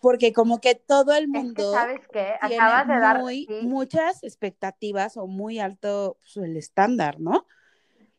[0.02, 2.34] Porque como que todo el mundo ¿sabes qué?
[2.42, 3.22] Acabas de dar
[3.62, 7.46] muchas expectativas o muy alto pues, el estándar, ¿no?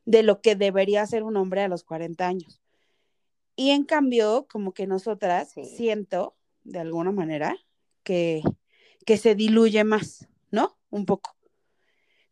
[0.03, 2.64] De lo que debería ser un hombre a los 40 años.
[3.55, 7.55] Y en cambio, como que nosotras siento, de alguna manera,
[8.03, 8.43] que,
[9.05, 10.77] que se diluye más, ¿no?
[10.89, 11.35] Un poco.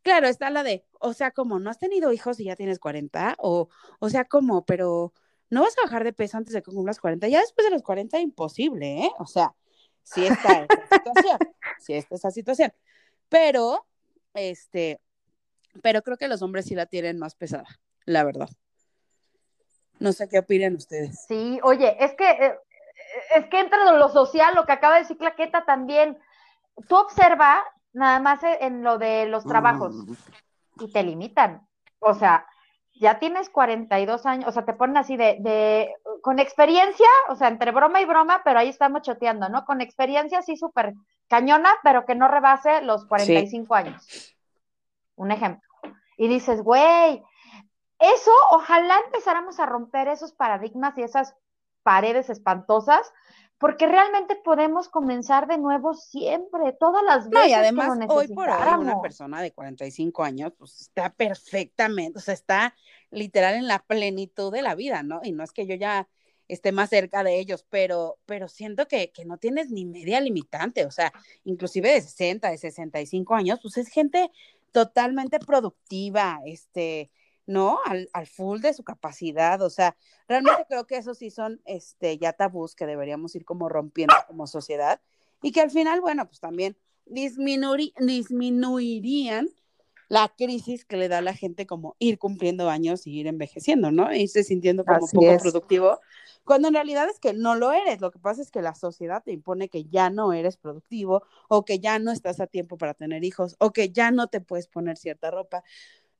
[0.02, 3.36] Claro, está la de, o sea, como no has tenido hijos y ya tienes 40,
[3.38, 3.68] o,
[4.00, 5.14] o sea, como, pero
[5.48, 7.28] no vas a bajar de peso antes de que cumplas 40.
[7.28, 9.10] Ya después de los 40, imposible, ¿eh?
[9.18, 9.54] O sea,
[10.02, 11.38] sí está esa situación,
[11.78, 12.72] sí está esa situación.
[13.28, 13.86] Pero,
[14.34, 15.00] este,
[15.82, 17.66] pero creo que los hombres sí la tienen más pesada,
[18.04, 18.50] la verdad.
[19.98, 21.24] No sé qué opinan ustedes.
[21.26, 22.58] Sí, oye, es que eh,
[23.34, 26.18] es que entra lo social, lo que acaba de decir Claqueta también.
[26.88, 30.14] Tú observa nada más en lo de los trabajos mm.
[30.80, 31.66] y te limitan.
[32.00, 32.46] O sea,
[32.94, 37.48] ya tienes 42 años, o sea, te ponen así de, de, con experiencia, o sea,
[37.48, 39.64] entre broma y broma, pero ahí estamos choteando, ¿no?
[39.64, 40.94] Con experiencia sí súper
[41.28, 44.36] cañona, pero que no rebase los 45 años.
[45.16, 45.68] Un ejemplo.
[46.16, 47.22] Y dices, güey,
[48.14, 51.34] eso, ojalá empezáramos a romper esos paradigmas y esas
[51.82, 53.12] paredes espantosas,
[53.58, 57.50] porque realmente podemos comenzar de nuevo siempre, todas las veces.
[57.50, 62.34] y además, hoy por hoy, una persona de 45 años, pues está perfectamente, o sea,
[62.34, 62.74] está
[63.10, 65.20] literal en la plenitud de la vida, ¿no?
[65.22, 66.08] Y no es que yo ya
[66.48, 70.84] esté más cerca de ellos, pero, pero siento que, que no tienes ni media limitante,
[70.84, 71.12] o sea,
[71.44, 74.30] inclusive de 60, de 65 años, pues es gente
[74.72, 77.10] totalmente productiva, este,
[77.46, 77.78] ¿no?
[77.84, 79.96] Al, al, full de su capacidad, o sea,
[80.28, 84.46] realmente creo que esos sí son este, ya tabús que deberíamos ir como rompiendo como
[84.46, 85.00] sociedad
[85.42, 86.76] y que al final, bueno, pues también
[87.06, 89.48] disminuirían
[90.08, 93.90] la crisis que le da a la gente como ir cumpliendo años y ir envejeciendo,
[93.90, 94.14] ¿no?
[94.14, 95.98] Y irse sintiendo como poco productivo,
[96.44, 98.00] cuando en realidad es que no lo eres.
[98.00, 101.64] Lo que pasa es que la sociedad te impone que ya no eres productivo o
[101.64, 104.68] que ya no estás a tiempo para tener hijos o que ya no te puedes
[104.68, 105.64] poner cierta ropa.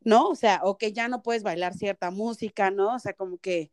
[0.04, 0.28] ¿No?
[0.28, 2.94] O sea, o que ya no puedes bailar cierta música, ¿no?
[2.94, 3.70] O sea, como que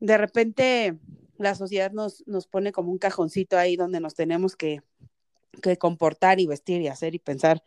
[0.00, 0.98] de repente
[1.38, 4.82] la sociedad nos, nos pone como un cajoncito ahí donde nos tenemos que,
[5.62, 7.62] que comportar y vestir y hacer y pensar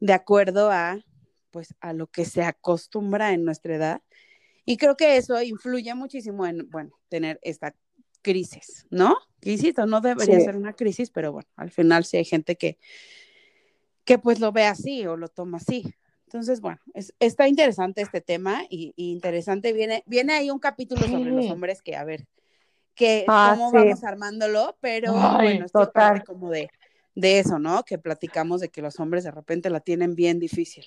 [0.00, 1.04] de acuerdo a,
[1.50, 4.02] pues, a lo que se acostumbra en nuestra edad.
[4.64, 7.74] Y creo que eso influye muchísimo en, bueno, tener esta
[8.22, 9.16] crisis, ¿no?
[9.40, 12.78] Crisis, no debería ser una crisis, pero bueno, al final sí hay gente que,
[14.04, 15.94] que pues lo ve así o lo toma así.
[16.32, 16.78] Entonces, bueno,
[17.20, 21.94] está interesante este tema y, interesante, viene, viene ahí un capítulo sobre los hombres que,
[21.94, 22.26] a ver,
[22.94, 26.70] que ah, cómo vamos armándolo, pero bueno, esto parte como de,
[27.14, 27.82] de eso, ¿no?
[27.82, 30.86] Que platicamos de que los hombres de repente la tienen bien difícil.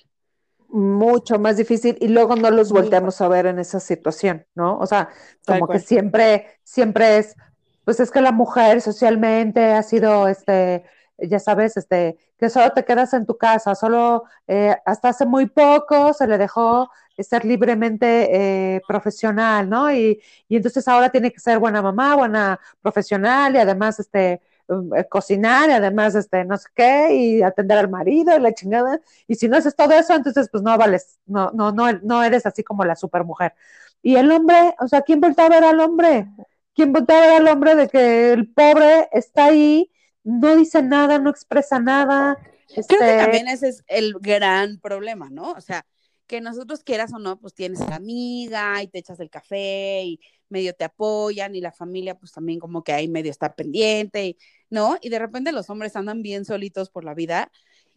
[0.68, 4.76] Mucho más difícil y luego no los volteamos a ver en esa situación, ¿no?
[4.78, 5.10] O sea,
[5.46, 7.36] como que siempre, siempre es,
[7.84, 10.82] pues es que la mujer socialmente ha sido, este,
[11.18, 15.46] ya sabes, este, que solo te quedas en tu casa, solo eh, hasta hace muy
[15.46, 19.92] poco se le dejó ser libremente eh, profesional, ¿no?
[19.92, 24.94] Y, y, entonces ahora tiene que ser buena mamá, buena profesional y además, este, um,
[24.94, 29.00] eh, cocinar y además, este, no sé qué, y atender al marido y la chingada.
[29.26, 32.44] Y si no haces todo eso, entonces, pues no vales, no, no, no, no eres
[32.46, 33.54] así como la supermujer.
[34.02, 36.26] Y el hombre, o sea, ¿quién voltea a ver al hombre?
[36.74, 39.90] ¿Quién voltea a ver al hombre de que el pobre está ahí,
[40.26, 42.36] no dice nada, no expresa nada?
[42.66, 45.52] Creo que este también ese es el gran problema, ¿no?
[45.52, 45.86] O sea,
[46.26, 50.02] que nosotros quieras o no, pues tienes a la amiga y te echas el café
[50.02, 54.36] y medio te apoyan y la familia pues también como que ahí medio está pendiente,
[54.68, 54.98] ¿no?
[55.00, 57.52] Y de repente los hombres andan bien solitos por la vida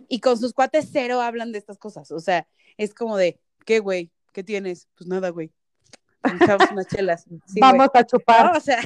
[0.07, 3.79] y con sus cuates cero hablan de estas cosas, o sea, es como de, ¿qué
[3.79, 4.11] güey?
[4.33, 4.87] ¿Qué tienes?
[4.95, 5.51] Pues nada, güey.
[6.23, 7.25] Echamos unas chelas.
[7.59, 8.55] vamos a chupar.
[8.55, 8.79] O sea...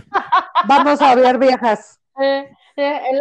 [0.68, 2.00] vamos a ver viejas.
[2.20, 3.20] Eh, eh,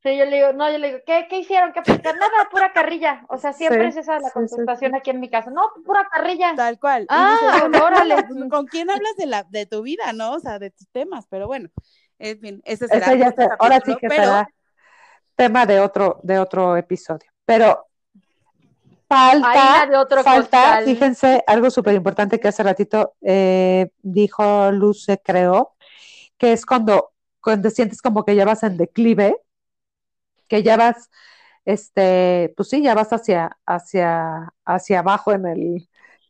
[0.00, 1.72] Sí, yo le digo, no, yo le digo, ¿qué, qué hicieron?
[1.72, 3.24] ¿Qué Nada, pura carrilla.
[3.28, 5.50] O sea, siempre es esa la contestación aquí en mi casa.
[5.50, 6.54] No, pura carrilla.
[6.54, 7.04] Tal cual.
[7.08, 8.14] Ah, órale.
[8.48, 10.34] ¿Con quién hablas de la de tu vida, no?
[10.34, 11.68] O sea, de tus temas, pero bueno,
[12.20, 13.08] en fin, ese será.
[13.58, 14.48] ahora sí que será
[15.38, 17.30] tema de otro, de otro episodio.
[17.44, 17.86] Pero
[19.08, 25.76] falta, de otro falta fíjense, algo súper importante que hace ratito eh, dijo Luce, creo,
[26.36, 29.36] que es cuando, cuando sientes como que ya vas en declive
[30.48, 31.10] que ya vas,
[31.64, 35.88] este, pues sí, ya vas hacia, hacia, hacia abajo en el,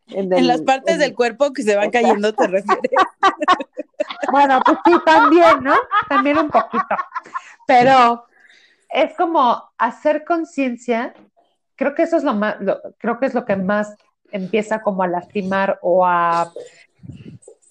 [0.09, 2.91] en, las partes del cuerpo que se van cayendo, te refieres.
[4.33, 5.77] bueno, pues sí, también, ¿no?
[6.09, 6.97] También un poquito.
[7.67, 8.27] Pero
[8.89, 11.15] es como hacer conciencia,
[11.77, 12.57] creo que eso es lo más,
[12.99, 13.95] creo que es lo que más
[14.31, 16.53] empieza como a lastimar o a,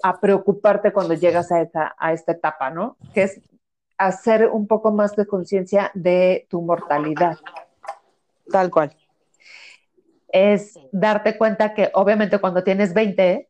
[0.03, 2.97] a preocuparte cuando llegas a esta, a esta etapa, ¿no?
[3.13, 3.41] Que es
[3.97, 7.38] hacer un poco más de conciencia de tu mortalidad.
[8.51, 8.95] Tal cual.
[10.27, 13.49] Es darte cuenta que obviamente cuando tienes 20,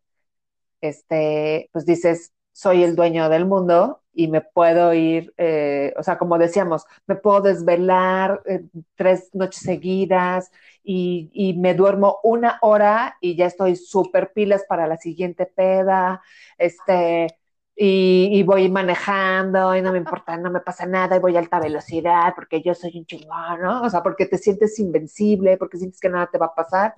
[0.82, 6.18] este, pues dices, soy el dueño del mundo y me puedo ir, eh, o sea,
[6.18, 8.64] como decíamos, me puedo desvelar eh,
[8.96, 10.52] tres noches seguidas
[10.84, 16.24] y, y, me duermo una hora y ya estoy súper pilas para la siguiente peda,
[16.58, 17.28] este,
[17.76, 21.60] y, voy manejando y no me importa, no me pasa nada y voy a alta
[21.60, 23.84] velocidad porque yo soy un chingón, ¿no?
[23.84, 26.96] O sea, porque te sientes invencible, porque sientes que nada te va a pasar.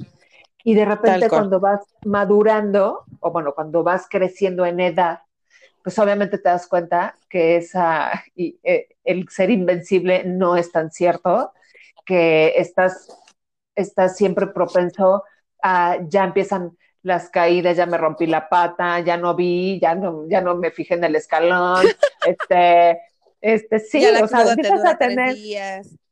[0.63, 5.19] Y de repente cuando vas madurando, o bueno, cuando vas creciendo en edad,
[5.83, 10.91] pues obviamente te das cuenta que esa, y, eh, el ser invencible no es tan
[10.91, 11.53] cierto,
[12.05, 13.07] que estás,
[13.75, 15.23] estás siempre propenso
[15.61, 20.27] a, ya empiezan las caídas, ya me rompí la pata, ya no vi, ya no,
[20.27, 21.85] ya no me fijé en el escalón,
[22.25, 22.99] este,
[23.41, 25.35] este, sí, o sea, empiezas a tener,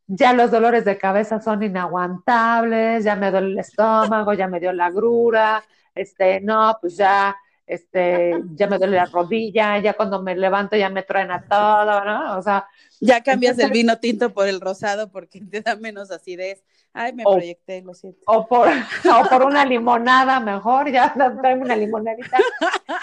[0.08, 4.72] ya los dolores de cabeza son inaguantables, ya me duele el estómago, ya me dio
[4.72, 7.36] la grura, este, no, pues ya,
[7.68, 12.38] este, ya me duele la rodilla, ya cuando me levanto ya me truena todo, ¿no?
[12.38, 12.66] O sea.
[13.00, 16.64] Ya cambias el vino tinto por el rosado porque te da menos acidez.
[16.94, 18.20] Ay, me proyecté, lo siento.
[18.26, 18.70] O por,
[19.14, 22.38] o por una limonada mejor, ya traeme una limonadita.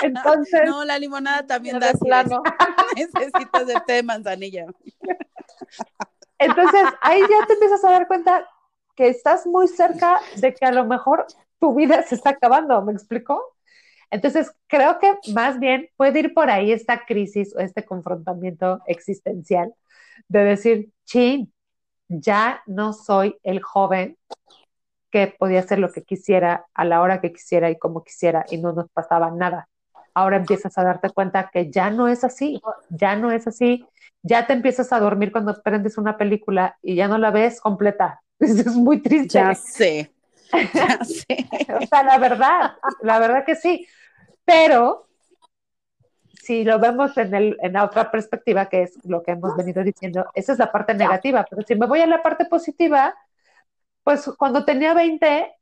[0.03, 0.63] Entonces.
[0.67, 2.43] No, la limonada también da plano.
[2.97, 4.67] Necesitas de té de manzanilla.
[6.39, 8.49] Entonces, ahí ya te empiezas a dar cuenta
[8.97, 11.27] que estás muy cerca de que a lo mejor
[11.61, 13.54] tu vida se está acabando, ¿me explico?
[14.11, 19.75] Entonces, creo que más bien puede ir por ahí esta crisis o este confrontamiento existencial
[20.29, 21.53] de decir, chin,
[22.09, 24.17] ya no soy el joven
[25.11, 28.59] que podía hacer lo que quisiera a la hora que quisiera y como quisiera y
[28.59, 29.69] no nos pasaba nada.
[30.13, 33.85] Ahora empiezas a darte cuenta que ya no es así, ya no es así.
[34.23, 38.23] Ya te empiezas a dormir cuando prendes una película y ya no la ves completa.
[38.39, 39.35] es muy triste.
[39.35, 40.13] Ya sé.
[41.81, 43.87] O sea, la verdad, la verdad que sí.
[44.45, 45.09] Pero
[46.43, 49.83] si lo vemos en, el, en la otra perspectiva, que es lo que hemos venido
[49.83, 53.15] diciendo, esa es la parte negativa, pero si me voy a la parte positiva,
[54.05, 55.53] pues cuando tenía 20,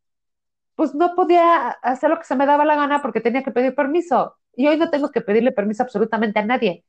[0.76, 3.74] pues no podía hacer lo que se me daba la gana porque tenía que pedir
[3.76, 4.36] permiso.
[4.56, 6.84] Y hoy no tengo que pedirle permiso absolutamente a nadie.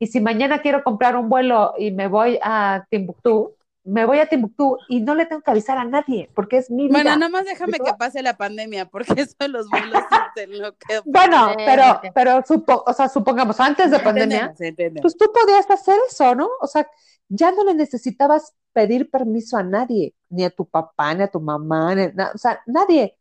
[0.00, 4.26] Y si mañana quiero comprar un vuelo y me voy a Timbuktu, me voy a
[4.26, 6.92] Timbuktu y no le tengo que avisar a nadie porque es mi vida.
[6.92, 10.02] Bueno, nada más déjame que pase la pandemia porque eso de los vuelos
[10.48, 11.00] lo que...
[11.04, 12.44] Bueno, pero, pero
[12.86, 14.54] o sea, supongamos, antes de pandemia,
[15.00, 16.48] pues tú podías hacer eso, ¿no?
[16.60, 16.86] O sea,
[17.28, 21.40] ya no le necesitabas pedir permiso a nadie, ni a tu papá, ni a tu
[21.40, 21.94] mamá,
[22.34, 23.16] o sea, nadie.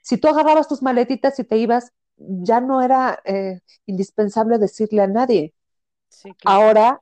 [0.00, 5.06] Si tú agarrabas tus maletitas y te ibas, ya no era eh, indispensable decirle a
[5.06, 5.54] nadie.
[6.08, 7.00] Sí, Ahora...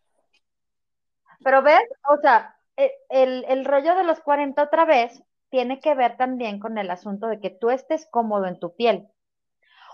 [1.42, 1.80] Pero ves,
[2.10, 6.78] o sea, el, el rollo de los 40 otra vez tiene que ver también con
[6.78, 9.08] el asunto de que tú estés cómodo en tu piel.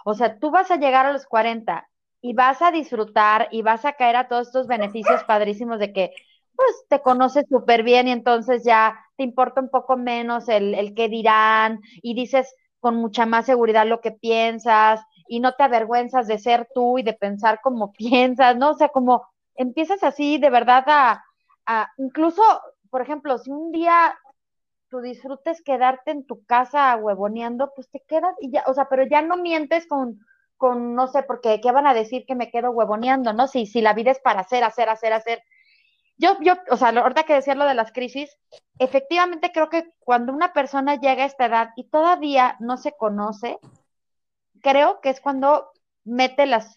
[0.05, 1.89] O sea, tú vas a llegar a los 40
[2.21, 6.13] y vas a disfrutar y vas a caer a todos estos beneficios padrísimos de que
[6.55, 10.95] pues te conoces súper bien y entonces ya te importa un poco menos el, el
[10.95, 16.27] que dirán y dices con mucha más seguridad lo que piensas y no te avergüenzas
[16.29, 18.71] de ser tú y de pensar como piensas, ¿no?
[18.71, 21.25] O sea, como empiezas así de verdad a,
[21.67, 22.43] a incluso,
[22.91, 24.17] por ejemplo, si un día
[24.89, 29.05] tu disfrutes quedarte en tu casa huevoneando, pues te quedas y ya, o sea, pero
[29.07, 30.21] ya no mientes con,
[30.57, 33.49] con no sé, porque qué van a decir que me quedo huevoneando, ¿no?
[33.49, 35.43] Si, si la vida es para hacer, hacer, hacer, hacer.
[36.19, 38.39] Yo, yo, o sea, ahorita que decía lo de las crisis,
[38.79, 43.59] efectivamente creo que cuando una persona llega a esta edad y todavía no se conoce,
[44.63, 45.71] creo que es cuando
[46.05, 46.75] mete las,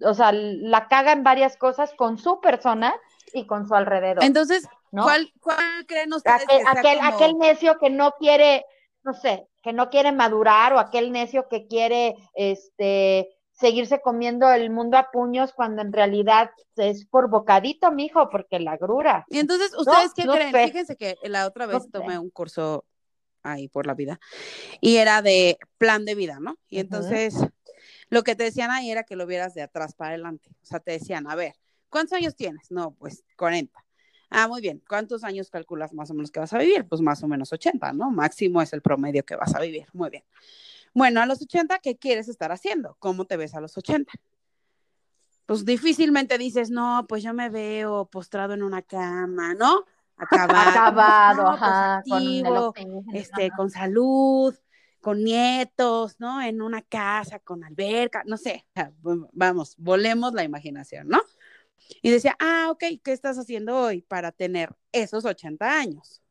[0.00, 2.94] o sea, la caga en varias cosas con su persona
[3.34, 4.24] y con su alrededor.
[4.24, 8.64] Entonces, ¿cuál, cuál creen ustedes aquel, que aquel, aquel necio que no quiere,
[9.02, 14.70] no sé, que no quiere madurar o aquel necio que quiere, este, seguirse comiendo el
[14.70, 19.24] mundo a puños cuando en realidad es por bocadito, mijo, porque la grura.
[19.28, 20.52] Y entonces, ¿ustedes qué creen?
[20.52, 22.84] Fíjense que la otra vez tomé un curso
[23.42, 24.18] ahí por la vida
[24.80, 26.56] y era de plan de vida, ¿no?
[26.68, 27.34] Y entonces
[28.08, 30.50] lo que te decían ahí era que lo vieras de atrás para adelante.
[30.62, 31.54] O sea, te decían, a ver,
[31.94, 32.72] ¿cuántos años tienes?
[32.72, 33.72] No, pues 40.
[34.28, 34.82] Ah, muy bien.
[34.88, 36.88] ¿Cuántos años calculas más o menos que vas a vivir?
[36.88, 38.10] Pues más o menos 80, ¿no?
[38.10, 39.86] Máximo es el promedio que vas a vivir.
[39.92, 40.24] Muy bien.
[40.92, 42.96] Bueno, a los 80, ¿qué quieres estar haciendo?
[42.98, 44.12] ¿Cómo te ves a los 80?
[45.46, 49.84] Pues difícilmente dices, no, pues yo me veo postrado en una cama, ¿no?
[50.16, 54.52] Acabado, Acabado pues, ajá, con, este, con salud,
[55.00, 56.42] con nietos, ¿no?
[56.42, 58.66] En una casa, con alberca, no sé.
[59.32, 61.20] Vamos, volemos la imaginación, ¿no?
[62.02, 66.22] Y decía, ah, ok, ¿qué estás haciendo hoy para tener esos 80 años?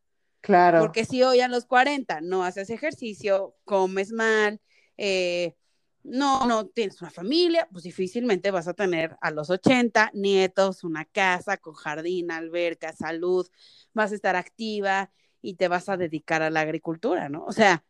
[0.41, 0.79] Claro.
[0.79, 4.59] Porque si hoy a los 40 no haces ejercicio, comes mal,
[4.97, 5.55] eh,
[6.03, 11.05] no, no tienes una familia, pues difícilmente vas a tener a los 80 nietos, una
[11.05, 13.47] casa con jardín, alberca, salud,
[13.93, 17.45] vas a estar activa y te vas a dedicar a la agricultura, ¿no?
[17.45, 17.83] O sea,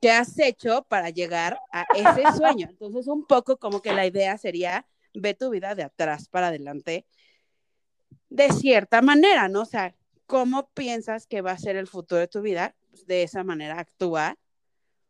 [0.00, 2.68] ¿qué has hecho para llegar a ese sueño?
[2.70, 4.86] Entonces, un poco como que la idea sería,
[5.16, 7.06] ve tu vida de atrás para adelante,
[8.28, 9.62] de cierta manera, ¿no?
[9.62, 9.94] O sea,
[10.26, 12.74] ¿cómo piensas que va a ser el futuro de tu vida?
[12.90, 14.38] Pues, de esa manera actúa,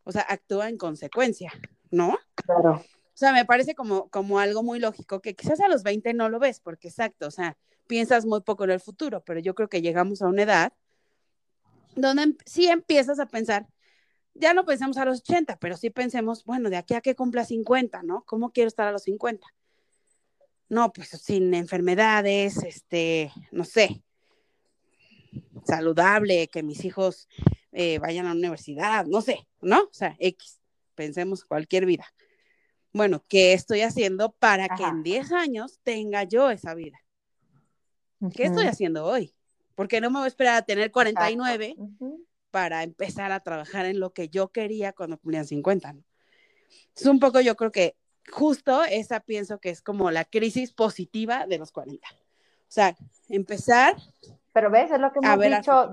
[0.05, 1.53] o sea, actúa en consecuencia,
[1.91, 2.19] ¿no?
[2.35, 2.85] Claro.
[3.17, 6.29] O sea, me parece como, como algo muy lógico que quizás a los 20 no
[6.29, 9.69] lo ves, porque exacto, o sea, piensas muy poco en el futuro, pero yo creo
[9.69, 10.73] que llegamos a una edad
[11.95, 13.67] donde em, sí empiezas a pensar,
[14.35, 17.45] ya no pensemos a los 80, pero sí pensemos, bueno, de aquí a que cumpla
[17.45, 18.23] 50, ¿no?
[18.27, 19.47] ¿Cómo quiero estar a los 50?
[20.69, 24.03] No, pues sin enfermedades, este, no sé,
[25.65, 27.29] saludable, que mis hijos
[27.73, 29.83] eh, vayan a la universidad, no sé, ¿no?
[29.83, 30.61] O sea, X,
[30.95, 32.07] pensemos cualquier vida.
[32.93, 36.99] Bueno, ¿qué estoy haciendo para que en 10 años tenga yo esa vida?
[38.35, 39.35] ¿Qué estoy haciendo hoy?
[39.75, 41.77] Porque no me voy a esperar a tener 49
[42.51, 45.93] para empezar a trabajar en lo que yo quería cuando cumplían 50.
[45.93, 46.05] ¿no?
[46.97, 47.97] Es un poco, yo creo que
[48.31, 52.07] justo esa pienso que es como la crisis positiva de los 40.
[52.09, 52.97] O sea,
[53.29, 53.97] empezar
[54.57, 55.91] pero ves, es lo que hemos dicho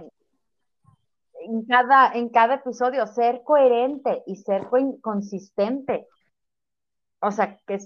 [1.41, 4.69] en cada, en cada episodio, ser coherente y ser
[5.01, 6.07] consistente.
[7.19, 7.79] O sea, que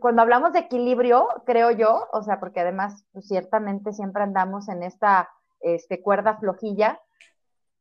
[0.00, 4.82] cuando hablamos de equilibrio, creo yo, o sea, porque además pues, ciertamente siempre andamos en
[4.82, 7.00] esta este, cuerda flojilla,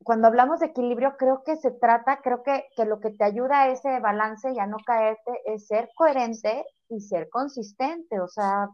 [0.03, 3.63] cuando hablamos de equilibrio, creo que se trata, creo que, que, lo que te ayuda
[3.63, 8.19] a ese balance y a no caerte es ser coherente y ser consistente.
[8.19, 8.69] O sea,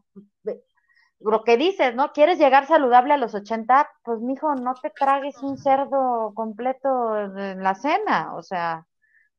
[1.20, 2.12] lo que dices, ¿no?
[2.12, 3.90] ¿Quieres llegar saludable a los 80?
[4.04, 8.86] Pues, mijo, no te tragues un cerdo completo en la cena, o sea,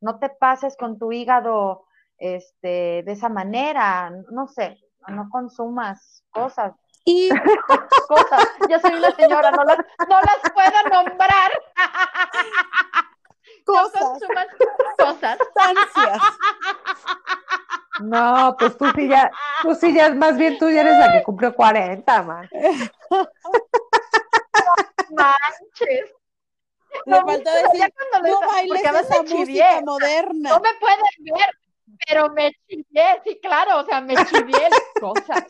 [0.00, 1.86] no te pases con tu hígado
[2.18, 4.78] este, de esa manera, no sé,
[5.08, 6.74] no consumas cosas.
[7.06, 7.30] Y
[8.08, 8.48] cosas.
[8.68, 11.52] Yo soy una señora, no las, no las puedo nombrar.
[13.64, 14.02] Cosas.
[14.02, 15.38] No cosas.
[17.98, 19.30] No, pues tú sí ya,
[19.62, 22.46] tú sí ya, más bien tú ya eres la que cumplió 40, man.
[25.08, 26.12] manches.
[27.06, 30.50] Le faltó decir, no bailes esa música moderna.
[30.50, 31.50] No me pueden ver,
[32.06, 34.68] pero me chivié, sí, claro, o sea, me chivié
[35.00, 35.44] cosas.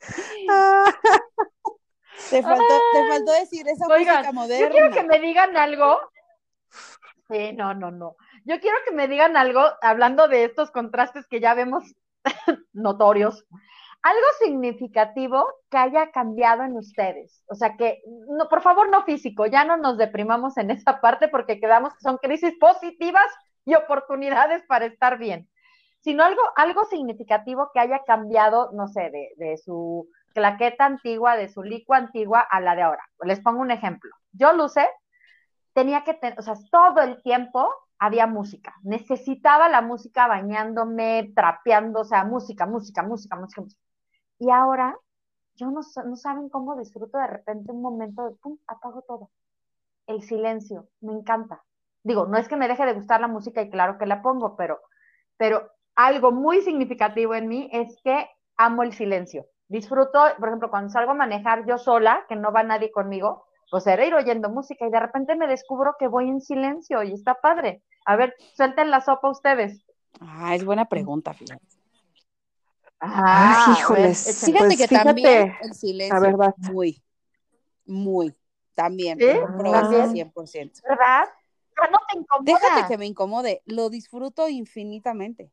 [2.30, 4.66] Te faltó, te faltó decir esa música moderna.
[4.66, 5.98] Yo quiero que me digan algo.
[7.30, 8.16] Sí, no, no, no.
[8.44, 11.84] Yo quiero que me digan algo, hablando de estos contrastes que ya vemos
[12.72, 13.46] notorios,
[14.02, 17.44] algo significativo que haya cambiado en ustedes.
[17.48, 21.28] O sea, que, no, por favor, no físico, ya no nos deprimamos en esa parte
[21.28, 23.26] porque quedamos que son crisis positivas
[23.64, 25.48] y oportunidades para estar bien,
[26.08, 31.50] sino algo, algo significativo que haya cambiado, no sé, de, de su claqueta antigua, de
[31.50, 33.04] su licua antigua a la de ahora.
[33.24, 34.10] Les pongo un ejemplo.
[34.32, 34.88] Yo, Luce,
[35.74, 38.74] tenía que tener, o sea, todo el tiempo había música.
[38.84, 43.60] Necesitaba la música bañándome, trapeando, o sea, música, música, música, música.
[43.60, 43.82] música.
[44.38, 44.96] Y ahora,
[45.56, 49.30] yo no, no saben cómo disfruto de repente un momento de, pum, apago todo.
[50.06, 51.62] El silencio, me encanta.
[52.02, 54.56] Digo, no es que me deje de gustar la música y claro que la pongo,
[54.56, 54.80] pero,
[55.36, 59.46] pero algo muy significativo en mí es que amo el silencio.
[59.66, 63.84] Disfruto, por ejemplo, cuando salgo a manejar yo sola, que no va nadie conmigo, pues
[63.88, 67.34] era ir oyendo música y de repente me descubro que voy en silencio y está
[67.34, 67.82] padre.
[68.06, 69.84] A ver, suelten la sopa ustedes.
[70.20, 71.66] Ah, es buena pregunta, fíjate.
[73.00, 74.40] Ah, híjoles.
[74.44, 76.54] fíjate pues que también el silencio verdad.
[76.58, 77.02] muy,
[77.86, 78.36] muy,
[78.74, 79.26] también, ¿Sí?
[79.26, 80.80] 100%.
[80.88, 81.24] ¿Verdad?
[81.90, 82.44] no te incomoda.
[82.44, 85.50] Déjate que me incomode, lo disfruto infinitamente.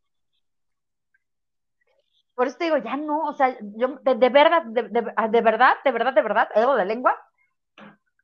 [2.36, 5.02] Por eso te digo, ya no, o sea, yo de, verdad, de, de,
[5.42, 7.18] verdad, de verdad, de verdad, algo de lengua,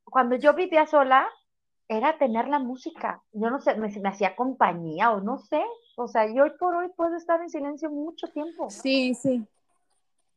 [0.04, 1.26] cuando yo vivía sola,
[1.88, 3.22] era tener la música.
[3.32, 5.62] Yo no sé, me, me, hacía compañía o no sé.
[5.96, 8.68] O sea, yo hoy por hoy puedo estar en silencio mucho tiempo.
[8.70, 9.44] Sí, sí.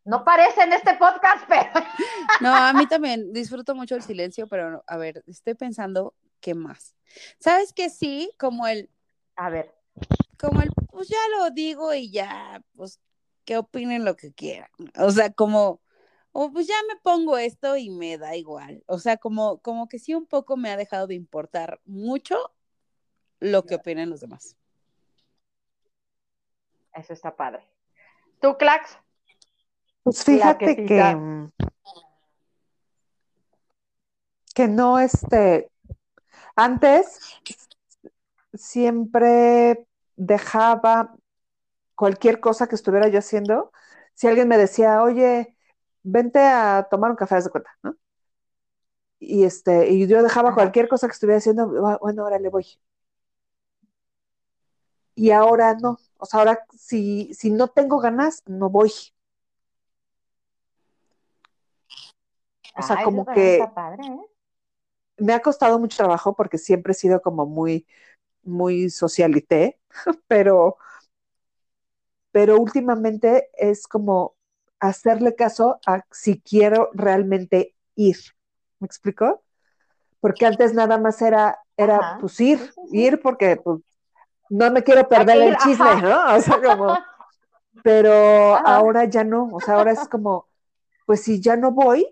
[0.06, 1.72] No parece en este podcast, pero.
[2.42, 6.96] No, a mí también disfruto mucho el silencio, pero a ver, estoy pensando qué más.
[7.40, 8.32] ¿Sabes que sí?
[8.38, 8.90] Como el.
[9.36, 9.74] A ver.
[10.40, 13.00] Como el, pues ya lo digo y ya, pues
[13.46, 14.70] que opinen lo que quieran.
[14.98, 15.82] O sea, como
[16.38, 18.84] o pues ya me pongo esto y me da igual.
[18.88, 22.36] O sea, como, como que sí un poco me ha dejado de importar mucho
[23.40, 24.58] lo que opinen los demás.
[26.94, 27.66] Eso está padre.
[28.42, 28.98] ¿Tú, Clax?
[30.04, 31.52] Pues fíjate que, mm,
[34.54, 35.72] que no, este,
[36.58, 37.18] antes
[38.54, 39.88] siempre
[40.18, 41.16] dejaba
[41.96, 43.72] cualquier cosa que estuviera yo haciendo.
[44.14, 45.56] Si alguien me decía, oye,
[46.04, 47.98] vente a tomar un café, de cuenta, ¿no?
[49.20, 51.68] Y, este, y yo dejaba cualquier cosa que estuviera haciendo,
[52.00, 52.66] bueno, ahora le voy.
[55.16, 58.92] Y ahora no, o sea, ahora si, si no tengo ganas, no voy.
[62.78, 63.70] O sea, como que ¿eh?
[65.18, 67.88] me ha costado mucho trabajo porque siempre he sido como muy,
[68.44, 69.80] muy socialité,
[70.28, 70.78] pero,
[72.36, 74.36] pero últimamente es como,
[74.82, 78.18] hacerle caso a si quiero realmente ir.
[78.82, 79.42] ¿Me explico?
[80.20, 82.60] Porque antes nada más era, era pues ir,
[82.92, 83.80] ir porque pues,
[84.50, 86.36] no me quiero perder el chisme, ¿no?
[86.36, 86.98] O sea, como,
[87.86, 88.12] pero
[88.68, 90.50] ahora ya no, o sea, ahora es como,
[91.06, 92.06] pues si ya no voy,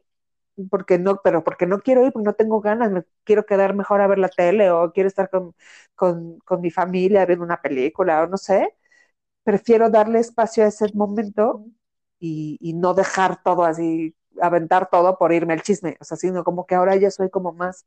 [0.69, 3.99] porque no, pero porque no quiero ir, porque no tengo ganas, me quiero quedar mejor
[3.99, 5.53] a ver la tele o quiero estar con,
[5.95, 8.73] con, con mi familia viendo una película o no sé,
[9.43, 11.65] prefiero darle espacio a ese momento
[12.19, 16.65] y, no dejar todo así, aventar todo por irme al chisme, o sea, sino como
[16.65, 17.85] que ahora ya soy como más,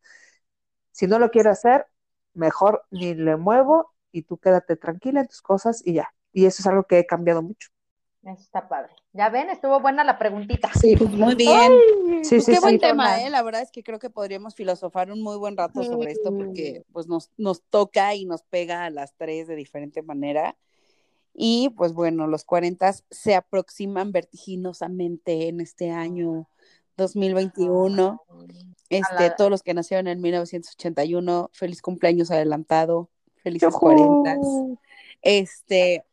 [0.93, 1.87] si no lo quiero hacer,
[2.35, 6.13] mejor ni le muevo y tú quédate tranquila en tus cosas y ya.
[6.33, 7.69] Y eso es algo que he cambiado mucho.
[8.23, 8.93] Eso está padre.
[9.13, 10.69] Ya ven, estuvo buena la preguntita.
[10.75, 11.73] Sí, pues muy bien.
[12.23, 13.31] sí, sí, qué buen tema, ¿eh?
[13.31, 16.85] La verdad es que creo que podríamos filosofar un muy buen rato sobre esto porque
[16.93, 20.57] pues nos, nos toca y nos pega a las tres de diferente manera.
[21.39, 26.49] Y pues bueno, los 40 se aproximan vertiginosamente en este año
[26.97, 28.23] 2021.
[28.89, 33.11] Este, todos los que nacieron en 1981, feliz cumpleaños adelantado,
[33.43, 34.39] felices 40.
[35.21, 36.07] Este,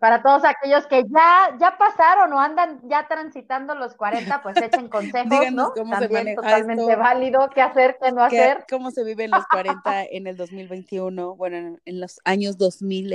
[0.00, 4.88] para todos aquellos que ya, ya pasaron o andan ya transitando los 40, pues echen
[4.88, 8.64] consejos, Díganos cómo También se totalmente válido, qué hacer, qué no hacer.
[8.70, 11.36] ¿Cómo se viven los 40 en el 2021?
[11.36, 13.12] Bueno, en, en los años 2000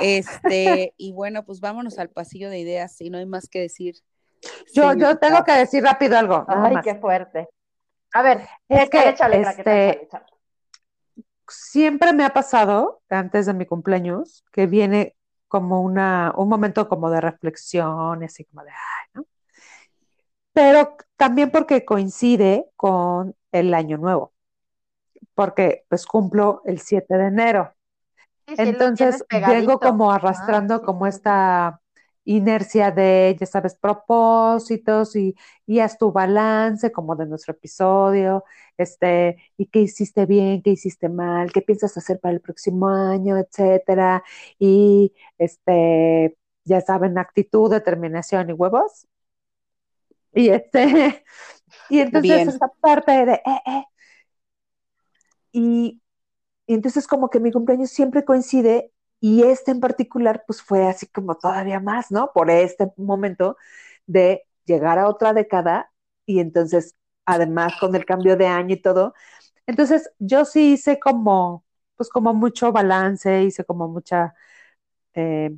[0.00, 3.96] este, y bueno, pues vámonos al pasillo de ideas, si no hay más que decir.
[4.72, 6.44] Yo, yo tengo que decir rápido algo.
[6.48, 7.48] Ay, qué fuerte.
[8.12, 10.08] A ver, es que échale, este,
[11.48, 15.16] siempre me ha pasado, antes de mi cumpleaños, que viene
[15.48, 19.26] como una, un momento como de reflexión, así como de, ay, ¿no?
[20.52, 24.32] Pero también porque coincide con el año nuevo,
[25.34, 27.73] porque pues cumplo el 7 de enero.
[28.46, 31.80] Entonces vengo como arrastrando como esta
[32.24, 35.34] inercia de, ya sabes, propósitos y,
[35.66, 38.44] y haz tu balance como de nuestro episodio,
[38.78, 43.36] este, y qué hiciste bien, qué hiciste mal, qué piensas hacer para el próximo año,
[43.36, 44.22] etcétera,
[44.58, 49.06] y este, ya saben, actitud, determinación y huevos.
[50.32, 51.24] Y este,
[51.90, 53.84] y entonces esta parte de, eh, eh,
[55.52, 56.00] y
[56.66, 61.06] y entonces como que mi cumpleaños siempre coincide y este en particular pues fue así
[61.08, 62.32] como todavía más, ¿no?
[62.32, 63.56] Por este momento
[64.06, 65.92] de llegar a otra década
[66.26, 66.96] y entonces
[67.26, 69.14] además con el cambio de año y todo.
[69.66, 71.64] Entonces yo sí hice como
[71.96, 74.34] pues como mucho balance, hice como mucha
[75.14, 75.50] eh,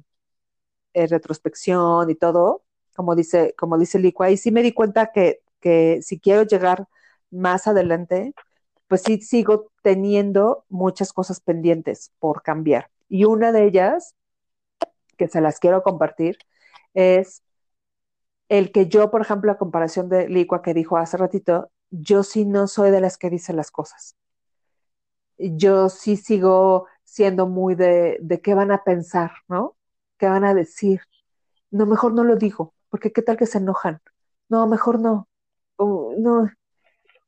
[0.95, 5.43] eh, retrospección y todo, como dice, como dice Licua, y sí me di cuenta que,
[5.61, 6.89] que si quiero llegar
[7.31, 8.33] más adelante,
[8.89, 12.91] pues sí sigo teniendo muchas cosas pendientes por cambiar.
[13.09, 14.17] Y una de ellas,
[15.17, 16.39] que se las quiero compartir,
[16.93, 17.45] es
[18.49, 22.45] el que yo, por ejemplo, a comparación de Licua que dijo hace ratito, yo sí
[22.45, 24.17] no soy de las que dice las cosas.
[25.39, 29.77] Yo sí sigo siendo muy de, de qué van a pensar, ¿no?
[30.19, 31.03] ¿Qué van a decir?
[31.71, 34.01] No, mejor no lo digo, porque qué tal que se enojan.
[34.49, 35.29] No, mejor no.
[35.79, 36.51] no.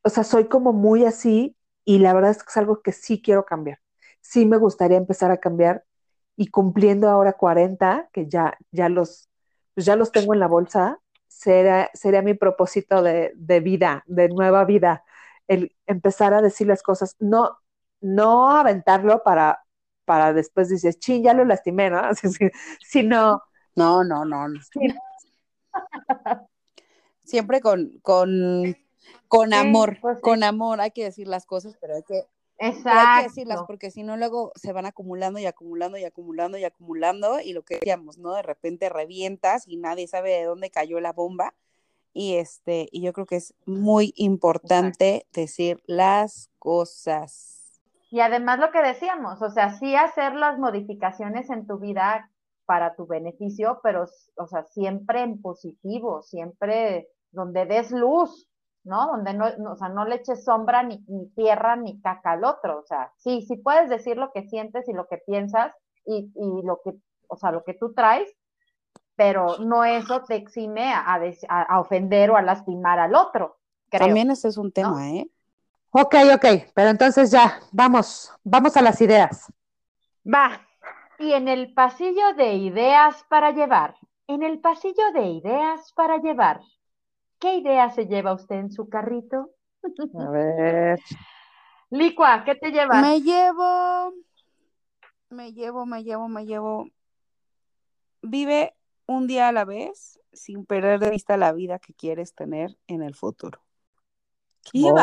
[0.02, 1.54] O sea, soy como muy así
[1.88, 3.80] y la verdad es que es algo que sí quiero cambiar.
[4.20, 5.86] Sí me gustaría empezar a cambiar
[6.36, 9.30] y cumpliendo ahora 40, que ya, ya, los,
[9.72, 14.28] pues ya los tengo en la bolsa, sería, sería mi propósito de, de, vida, de
[14.28, 15.02] nueva vida,
[15.46, 17.56] el empezar a decir las cosas, no,
[18.02, 19.64] no aventarlo para,
[20.04, 22.02] para después dices, ching, ya lo lastimé, ¿no?
[22.86, 23.42] Sino...
[23.76, 24.46] No, no, no.
[24.48, 24.60] no.
[27.24, 28.76] Siempre con, con,
[29.28, 32.24] con amor, pues con amor hay que decir las cosas, pero hay que,
[32.58, 36.64] hay que decirlas porque si no luego se van acumulando y acumulando y acumulando y
[36.64, 38.34] acumulando y lo que decíamos, ¿no?
[38.34, 41.54] De repente revientas y nadie sabe de dónde cayó la bomba
[42.12, 47.58] y este y yo creo que es muy importante decir las cosas.
[48.10, 52.30] Y además lo que decíamos, o sea, sí hacer las modificaciones en tu vida
[52.64, 54.06] para tu beneficio, pero,
[54.36, 58.48] o sea, siempre en positivo, siempre donde des luz,
[58.88, 59.06] ¿no?
[59.06, 62.80] Donde no, o sea, no le eches sombra, ni, ni, tierra, ni caca al otro,
[62.80, 65.72] o sea, sí, sí puedes decir lo que sientes y lo que piensas
[66.04, 66.94] y, y lo que,
[67.28, 68.28] o sea, lo que tú traes,
[69.14, 73.58] pero no eso te exime a, a, ofender o a lastimar al otro.
[73.90, 75.28] También ese es un tema, ¿eh?
[75.90, 79.52] Ok, ok, pero entonces ya, vamos, vamos a las ideas.
[80.24, 80.60] Va.
[81.18, 83.96] Y en el pasillo de ideas para llevar,
[84.28, 86.60] en el pasillo de ideas para llevar,
[87.38, 89.50] ¿qué idea se lleva usted en su carrito?
[90.18, 90.98] A ver.
[91.90, 93.00] Licua, ¿qué te llevas?
[93.00, 94.12] Me llevo,
[95.30, 96.86] me llevo, me llevo, me llevo.
[98.22, 98.74] Vive
[99.06, 103.02] un día a la vez sin perder de vista la vida que quieres tener en
[103.02, 103.60] el futuro.
[104.70, 104.94] ¡Qué oh,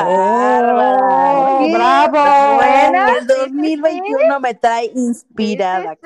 [1.74, 2.56] ¡Bravo!
[2.56, 3.18] Buena.
[3.18, 5.98] El 2021 me trae inspirada.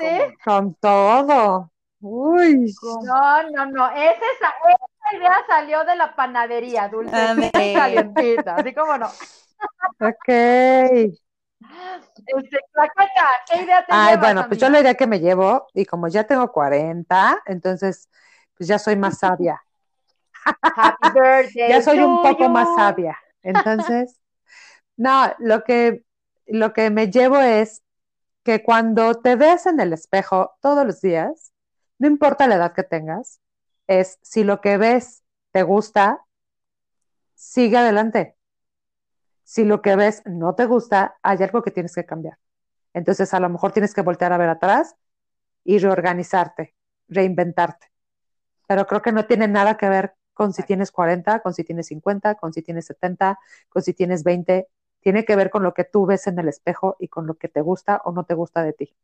[0.42, 1.70] Con todo.
[2.00, 2.74] Uy.
[3.04, 3.90] No, no, no.
[3.90, 8.56] Esa, esa idea salió de la panadería, dulce calientita.
[8.56, 9.06] Así como no.
[10.00, 10.28] Ok.
[12.26, 12.58] Este,
[13.50, 16.24] ¿qué idea te Ay, bueno, pues yo la idea que me llevo, y como ya
[16.24, 18.08] tengo 40, entonces,
[18.56, 19.62] pues ya soy más sabia.
[20.44, 21.68] Happy birthday.
[21.68, 23.18] ya soy un poco más sabia.
[23.42, 24.20] Entonces,
[24.96, 26.04] no, lo que,
[26.46, 27.82] lo que me llevo es
[28.42, 31.52] que cuando te ves en el espejo todos los días,
[31.98, 33.39] no importa la edad que tengas,
[33.90, 36.24] es si lo que ves te gusta,
[37.34, 38.36] sigue adelante.
[39.42, 42.38] Si lo que ves no te gusta, hay algo que tienes que cambiar.
[42.94, 44.94] Entonces, a lo mejor tienes que voltear a ver atrás
[45.64, 46.76] y reorganizarte,
[47.08, 47.90] reinventarte.
[48.68, 51.88] Pero creo que no tiene nada que ver con si tienes 40, con si tienes
[51.88, 54.68] 50, con si tienes 70, con si tienes 20.
[55.00, 57.48] Tiene que ver con lo que tú ves en el espejo y con lo que
[57.48, 58.94] te gusta o no te gusta de ti.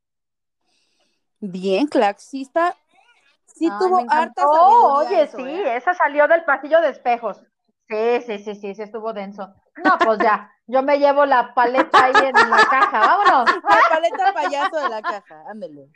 [1.41, 2.77] Bien, Claxista.
[3.47, 5.77] Sí tuvo harta Oh, oye, sí, ¿eh?
[5.77, 7.43] esa salió del pasillo de espejos.
[7.89, 9.55] Sí, sí, sí, sí, sí, estuvo denso.
[9.85, 13.47] No, pues ya, yo me llevo la paleta ahí en la caja, vámonos.
[13.65, 15.89] La paleta payaso de la caja, ándele.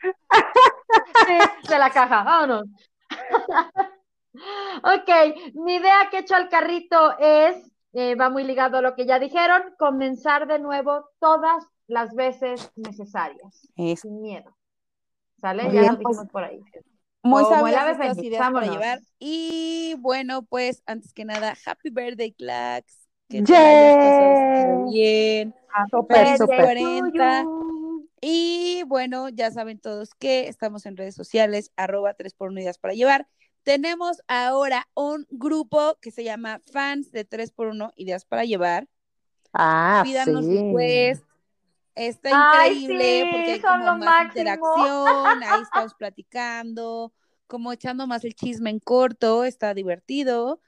[1.27, 2.65] Sí, de la caja, vámonos.
[4.33, 5.11] Ok,
[5.55, 9.05] mi idea que he hecho al carrito es, eh, va muy ligado a lo que
[9.05, 14.57] ya dijeron, comenzar de nuevo todas las veces necesarias, sin miedo.
[15.41, 15.73] ¿Sale?
[15.73, 16.63] ya lo dijimos por ahí.
[17.23, 19.01] Muy sabias estas ideas para llevar.
[19.19, 23.09] Y bueno, pues antes que nada, Happy Birthday, Clax.
[23.29, 23.53] Que te
[24.91, 25.55] bien.
[25.91, 26.65] Super, super.
[26.65, 27.45] 40.
[28.23, 32.95] Y bueno, ya saben todos que estamos en redes sociales, arroba 3 por unidades para
[32.95, 33.27] llevar
[33.63, 38.89] tenemos ahora un grupo que se llama Fans de 3x1 Ideas para Llevar.
[39.53, 40.73] Ah, Pídanos sí.
[41.95, 47.13] Está increíble porque hay como más interacción, ahí estamos platicando,
[47.47, 50.61] como echando más el chisme en corto, está divertido.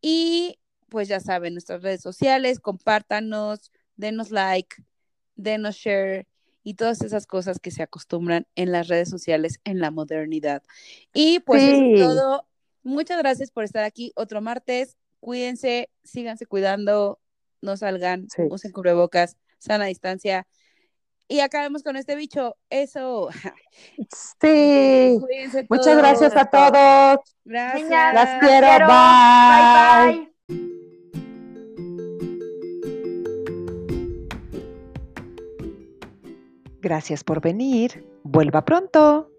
[0.00, 0.58] Y
[0.88, 4.76] pues ya saben, nuestras redes sociales, compártanos, denos like,
[5.36, 6.26] denos share
[6.62, 10.62] y todas esas cosas que se acostumbran en las redes sociales en la modernidad.
[11.14, 12.46] Y pues es todo.
[12.82, 14.96] Muchas gracias por estar aquí otro martes.
[15.20, 17.20] Cuídense, síganse cuidando,
[17.60, 20.46] no salgan, usen cubrebocas, sana distancia.
[21.30, 22.56] Y acabemos con este bicho.
[22.68, 23.30] Eso.
[24.40, 25.18] Sí.
[25.68, 27.20] Muchas gracias a todos.
[27.44, 28.14] Gracias.
[28.14, 28.86] Las quiero.
[28.88, 30.30] Bye.
[30.48, 30.60] Bye,
[36.80, 38.04] Gracias por venir.
[38.24, 39.29] Vuelva pronto.